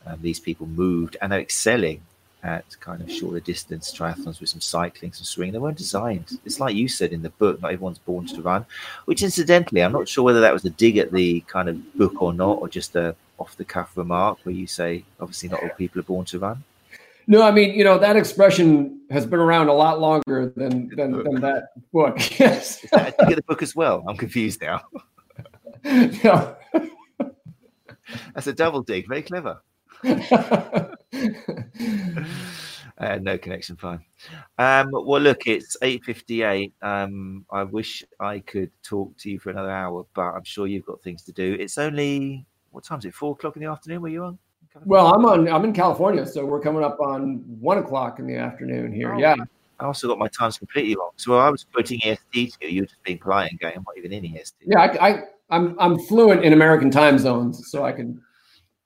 [0.06, 2.02] um, these people moved and they're excelling
[2.42, 5.52] at kind of shorter distance triathlons with some cycling, some swimming.
[5.52, 6.38] They weren't designed.
[6.44, 8.64] It's like you said in the book, not everyone's born to run,
[9.06, 12.22] which incidentally, I'm not sure whether that was a dig at the kind of book
[12.22, 15.68] or not, or just a off the cuff remark where you say, obviously, not all
[15.70, 16.62] people are born to run.
[17.30, 21.12] No, I mean, you know, that expression has been around a lot longer than than,
[21.12, 22.18] than that book.
[22.40, 22.82] Yes.
[22.92, 24.02] You get the book as well?
[24.08, 24.80] I'm confused now.
[25.84, 26.56] no.
[28.34, 29.08] That's a double dig.
[29.08, 29.60] Very clever.
[30.04, 30.86] uh,
[33.20, 34.00] no connection, fine.
[34.56, 36.72] Um, well, look, it's eight fifty-eight.
[36.80, 40.86] Um, I wish I could talk to you for another hour, but I'm sure you've
[40.86, 41.58] got things to do.
[41.60, 43.14] It's only what time is it?
[43.14, 44.00] Four o'clock in the afternoon.
[44.00, 44.38] Were you on?
[44.84, 45.48] Well, I'm on.
[45.48, 49.14] I'm in California, so we're coming up on one o'clock in the afternoon here.
[49.14, 49.36] Oh, yeah.
[49.80, 51.10] I also got my times completely wrong.
[51.16, 52.68] So I was quoting EST to you.
[52.68, 55.22] You were just being polite and going, "I'm not even in EST." Yeah, I, I,
[55.50, 58.20] I'm I'm fluent in American time zones, so I can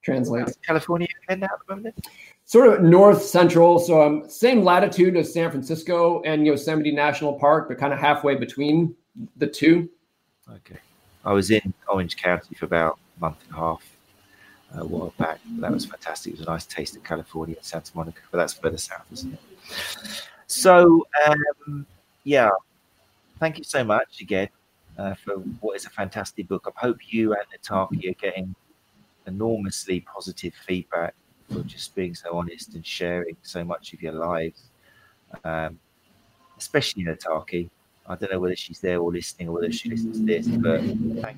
[0.03, 0.49] translate.
[0.65, 2.07] California now at the moment?
[2.45, 7.69] Sort of north central, so um, same latitude as San Francisco and Yosemite National Park,
[7.69, 8.95] but kind of halfway between
[9.37, 9.89] the two.
[10.49, 10.79] Okay,
[11.25, 13.92] I was in Orange County for about a month and a half
[14.75, 15.39] a while back.
[15.59, 16.33] That was fantastic.
[16.33, 19.33] It was a nice taste of California and Santa Monica, but that's further south, isn't
[19.33, 19.39] it?
[20.47, 21.85] So, um,
[22.23, 22.49] yeah,
[23.39, 24.49] thank you so much again
[24.97, 26.71] uh, for what is a fantastic book.
[26.75, 28.55] I hope you and Nataki are getting
[29.25, 31.13] enormously positive feedback
[31.49, 34.63] for just being so honest and sharing so much of your lives,
[35.43, 35.79] um,
[36.57, 37.69] especially Nataki.
[38.05, 40.81] I don't know whether she's there or listening or whether she listens to this, but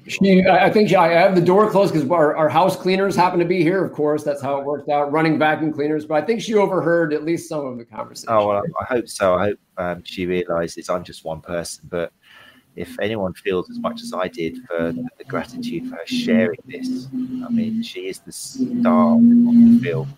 [0.08, 3.38] she, I think she, I have the door closed because our, our house cleaners happen
[3.38, 3.86] to be here.
[3.86, 5.12] Of course, that's how it worked out.
[5.12, 8.34] Running vacuum cleaners, but I think she overheard at least some of the conversation.
[8.34, 9.36] Oh well, I, I hope so.
[9.36, 12.12] I hope um, she realizes I'm just one person, but
[12.76, 17.08] if anyone feels as much as I did for the gratitude for her sharing this,
[17.14, 20.14] I mean, she is the star of the film,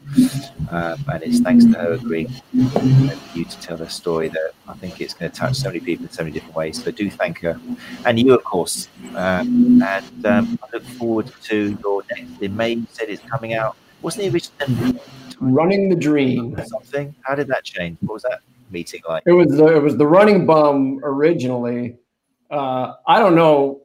[0.72, 4.74] um, and it's thanks to her agreeing for you to tell her story that I
[4.74, 6.84] think it's going to touch so many people in so many different ways.
[6.84, 7.60] So do thank her,
[8.06, 8.90] and you, of course.
[9.16, 12.42] Um, and um, I look forward to your next.
[12.42, 13.78] In May, you said it's coming out.
[14.02, 15.00] Wasn't the original?
[15.40, 16.56] Running the Dream.
[16.66, 17.14] Something.
[17.22, 17.98] How did that change?
[18.02, 18.40] What was that
[18.72, 19.24] meeting like?
[19.28, 21.98] It was the, it was the Running Bum originally
[22.52, 23.82] uh, I don't know.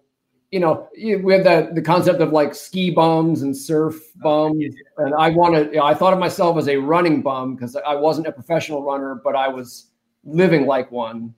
[0.51, 5.15] You know, we have that the concept of like ski bums and surf bums, and
[5.15, 5.69] I wanted.
[5.73, 8.83] You know, I thought of myself as a running bum because I wasn't a professional
[8.83, 9.87] runner, but I was
[10.25, 11.35] living like one.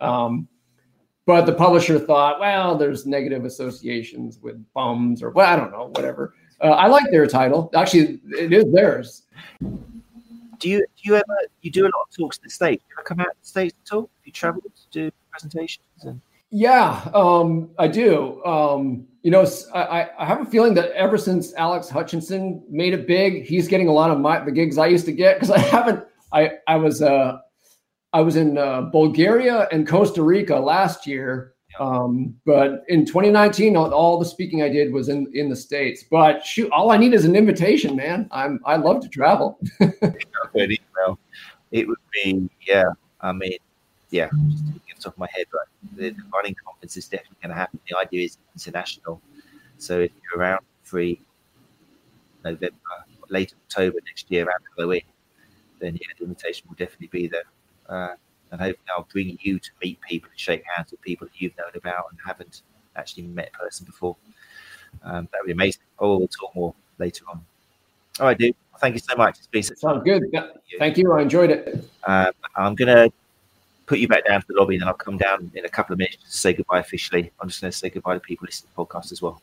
[0.00, 0.48] Um,
[1.26, 5.90] but the publisher thought, well, there's negative associations with bums, or well, I don't know,
[5.94, 6.34] whatever.
[6.60, 7.70] Uh, I like their title.
[7.74, 9.22] Actually, it is theirs.
[10.58, 12.82] Do you do you ever you do a lot of talks to the states?
[12.82, 14.02] Do you ever come out to the states at all?
[14.02, 16.20] Do you travel to do presentations and
[16.56, 18.42] yeah, um, I do.
[18.46, 23.06] Um, you know, I, I have a feeling that ever since Alex Hutchinson made it
[23.06, 25.58] big, he's getting a lot of my the gigs I used to get because I
[25.58, 26.06] haven't.
[26.32, 27.36] I I was uh
[28.14, 33.92] I was in uh, Bulgaria and Costa Rica last year, um, but in 2019, all,
[33.92, 36.04] all, the speaking I did was in in the states.
[36.10, 38.28] But shoot, all I need is an invitation, man.
[38.30, 39.58] I'm I love to travel.
[41.70, 42.92] it would be yeah.
[43.20, 43.58] I mean,
[44.08, 44.30] yeah,
[44.96, 47.78] off the top of my head, but the, running conference is definitely going to happen.
[47.88, 49.20] The idea is international.
[49.78, 51.20] So if you're around free
[52.44, 52.76] November,
[53.28, 55.02] late October next year around Halloween,
[55.80, 57.44] then yeah, the invitation will definitely be there.
[57.88, 58.14] Uh,
[58.50, 61.56] and hopefully I'll bring you to meet people and shake hands with people that you've
[61.58, 62.62] known about and haven't
[62.94, 64.16] actually met a person before.
[65.02, 65.82] Um, that would be amazing.
[65.98, 67.44] Oh, we'll talk more later on.
[68.20, 68.54] All right, dude.
[68.78, 69.38] Thank you so much.
[69.38, 70.24] It's been Sounds good.
[70.78, 71.12] Thank you.
[71.12, 71.88] I enjoyed it.
[72.06, 73.12] Um, I'm going to
[73.86, 75.92] put you back down to the lobby, and then I'll come down in a couple
[75.92, 77.30] of minutes to say goodbye officially.
[77.40, 79.40] I'm just going to say goodbye to people listening to the podcast as well.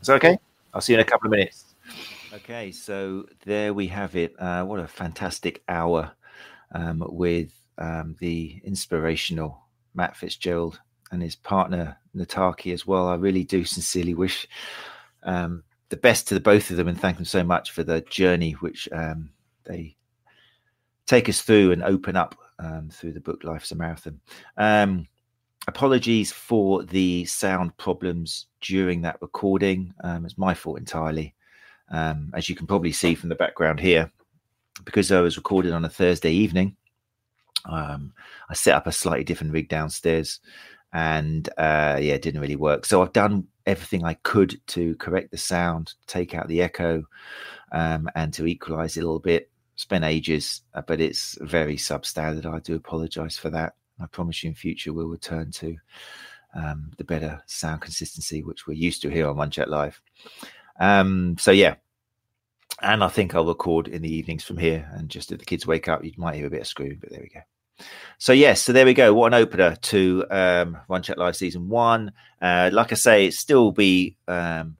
[0.00, 0.38] Is that okay?
[0.74, 1.74] I'll see you in a couple of minutes.
[2.34, 4.34] Okay, so there we have it.
[4.38, 6.12] Uh, what a fantastic hour
[6.72, 9.58] um, with um, the inspirational
[9.94, 10.78] Matt Fitzgerald
[11.10, 13.08] and his partner Nataki as well.
[13.08, 14.46] I really do sincerely wish
[15.22, 18.00] um, the best to the both of them and thank them so much for the
[18.02, 19.30] journey which um,
[19.64, 19.96] they
[21.06, 24.20] take us through and open up um, through the book Life's a Marathon.
[24.56, 25.06] Um,
[25.68, 29.92] apologies for the sound problems during that recording.
[30.02, 31.34] Um, it's my fault entirely.
[31.90, 34.10] Um, as you can probably see from the background here,
[34.84, 36.76] because I was recorded on a Thursday evening,
[37.64, 38.12] um,
[38.48, 40.40] I set up a slightly different rig downstairs
[40.92, 42.86] and uh, yeah, it didn't really work.
[42.86, 47.04] So I've done everything I could to correct the sound, take out the echo,
[47.72, 49.50] um, and to equalize it a little bit.
[49.76, 52.46] Spent ages, uh, but it's very substandard.
[52.46, 53.74] I do apologize for that.
[54.00, 55.76] I promise you in future we'll return to
[56.54, 60.00] um, the better sound consistency, which we're used to here on Run Chat Live.
[60.80, 61.76] Um, so yeah,
[62.82, 64.90] and I think I'll record in the evenings from here.
[64.94, 67.10] And just if the kids wake up, you might hear a bit of screaming, but
[67.10, 67.40] there we go.
[68.18, 69.12] So yes, so there we go.
[69.12, 72.12] What an opener to um, Run Chat Live season one.
[72.40, 74.76] Uh, like I say, it still be um,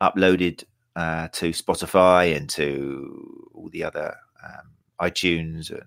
[0.00, 0.64] uploaded
[0.94, 3.31] uh, to Spotify and to
[3.72, 4.14] the other
[4.44, 4.70] um,
[5.00, 5.82] iTunes and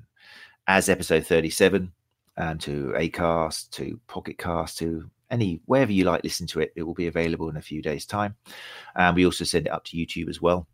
[0.68, 1.92] as episode thirty-seven,
[2.38, 6.74] and to Acast, to Pocket Cast, to any wherever you like listen to it.
[6.76, 8.36] It will be available in a few days' time.
[8.96, 10.68] And we also send it up to YouTube as well.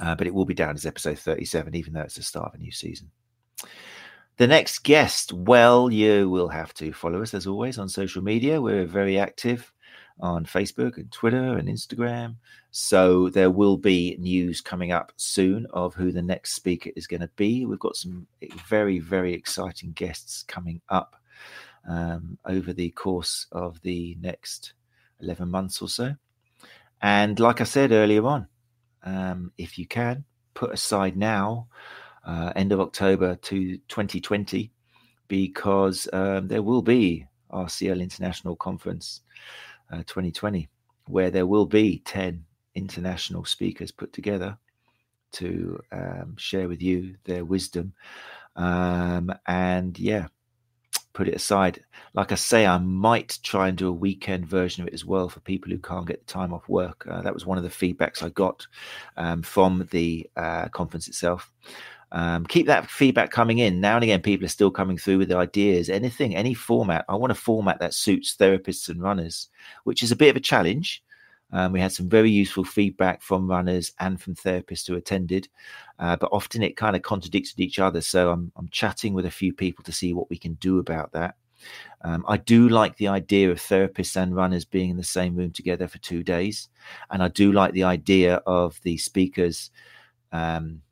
[0.00, 2.60] Uh, but it will be down as episode 37, even though it's the start of
[2.60, 3.10] a new season.
[4.36, 8.60] The next guest, well, you will have to follow us as always on social media.
[8.60, 9.72] We're very active
[10.20, 12.36] on Facebook and Twitter and Instagram.
[12.70, 17.20] So there will be news coming up soon of who the next speaker is going
[17.20, 17.66] to be.
[17.66, 18.26] We've got some
[18.68, 21.16] very, very exciting guests coming up
[21.88, 24.74] um, over the course of the next
[25.20, 26.14] 11 months or so.
[27.00, 28.48] And like I said earlier on,
[29.04, 31.68] um, if you can, put aside now
[32.26, 34.72] uh, end of October to 2020
[35.28, 39.22] because um, there will be RCL International Conference
[39.92, 40.68] uh, 2020
[41.06, 44.56] where there will be 10 international speakers put together
[45.32, 47.92] to um, share with you their wisdom.
[48.56, 50.28] Um, and yeah,
[51.12, 51.84] put it aside.
[52.14, 55.28] Like I say, I might try and do a weekend version of it as well
[55.28, 57.06] for people who can't get the time off work.
[57.10, 58.66] Uh, that was one of the feedbacks I got
[59.16, 61.52] um, from the uh, conference itself.
[62.10, 63.80] Um, keep that feedback coming in.
[63.80, 67.04] Now and again, people are still coming through with ideas, anything, any format.
[67.08, 69.48] I want a format that suits therapists and runners,
[69.84, 71.02] which is a bit of a challenge.
[71.50, 75.48] Um, we had some very useful feedback from runners and from therapists who attended,
[75.98, 78.00] uh, but often it kind of contradicted each other.
[78.00, 81.12] So I'm, I'm chatting with a few people to see what we can do about
[81.12, 81.36] that.
[82.02, 85.50] Um, I do like the idea of therapists and runners being in the same room
[85.50, 86.68] together for two days.
[87.10, 89.70] And I do like the idea of the speakers
[90.32, 90.82] um,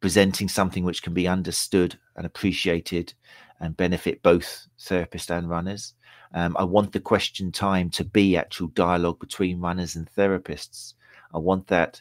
[0.00, 3.12] presenting something which can be understood and appreciated
[3.60, 5.94] and benefit both therapists and runners.
[6.34, 10.94] Um, I want the question time to be actual dialogue between runners and therapists.
[11.34, 12.00] I want that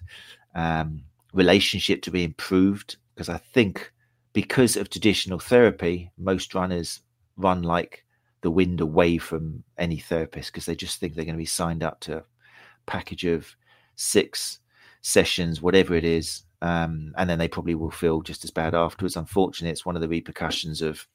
[0.54, 1.02] um,
[1.34, 3.92] relationship to be improved because I think
[4.34, 7.02] because of traditional therapy, most runners
[7.38, 8.06] run like
[8.42, 11.84] the wind away from any therapist because they just think they're going to be signed
[11.84, 12.24] up to a
[12.86, 13.56] package of
[13.96, 14.60] six
[15.02, 19.16] sessions, whatever it is, um, and then they probably will feel just as bad afterwards.
[19.16, 21.08] Unfortunately, it's one of the repercussions of,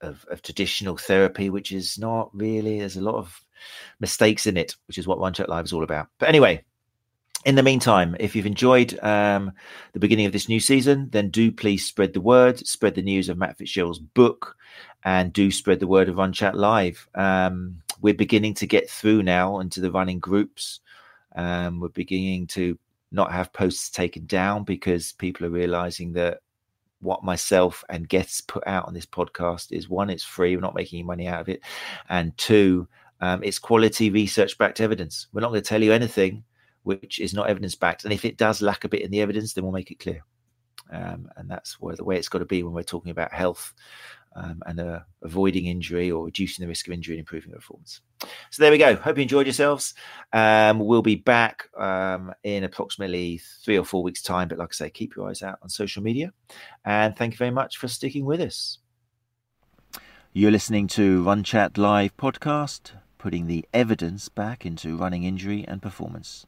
[0.00, 2.78] of of, traditional therapy, which is not really.
[2.78, 3.44] There's a lot of
[4.00, 6.08] mistakes in it, which is what Run Chat Live is all about.
[6.18, 6.64] But anyway,
[7.44, 9.52] in the meantime, if you've enjoyed um,
[9.92, 13.28] the beginning of this new season, then do please spread the word, spread the news
[13.28, 14.56] of Matt Fitzgerald's book,
[15.04, 17.08] and do spread the word of Run Chat Live.
[17.14, 20.80] Um, we're beginning to get through now into the running groups.
[21.34, 22.78] Um, we're beginning to
[23.12, 26.38] not have posts taken down because people are realizing that
[27.00, 30.74] what myself and guests put out on this podcast is one, it's free, we're not
[30.74, 31.60] making any money out of it,
[32.08, 32.86] and two,
[33.20, 35.28] um, it's quality research backed evidence.
[35.32, 36.44] We're not going to tell you anything
[36.82, 39.52] which is not evidence backed, and if it does lack a bit in the evidence,
[39.52, 40.22] then we'll make it clear.
[40.92, 43.74] Um, and that's where the way it's got to be when we're talking about health
[44.36, 48.00] um, and uh, avoiding injury or reducing the risk of injury and improving performance.
[48.50, 48.94] So there we go.
[48.96, 49.94] Hope you enjoyed yourselves.
[50.32, 54.48] Um, we'll be back um, in approximately three or four weeks' time.
[54.48, 56.32] But like I say, keep your eyes out on social media.
[56.84, 58.78] And thank you very much for sticking with us.
[60.32, 65.82] You're listening to Run Chat Live podcast, putting the evidence back into running injury and
[65.82, 66.46] performance.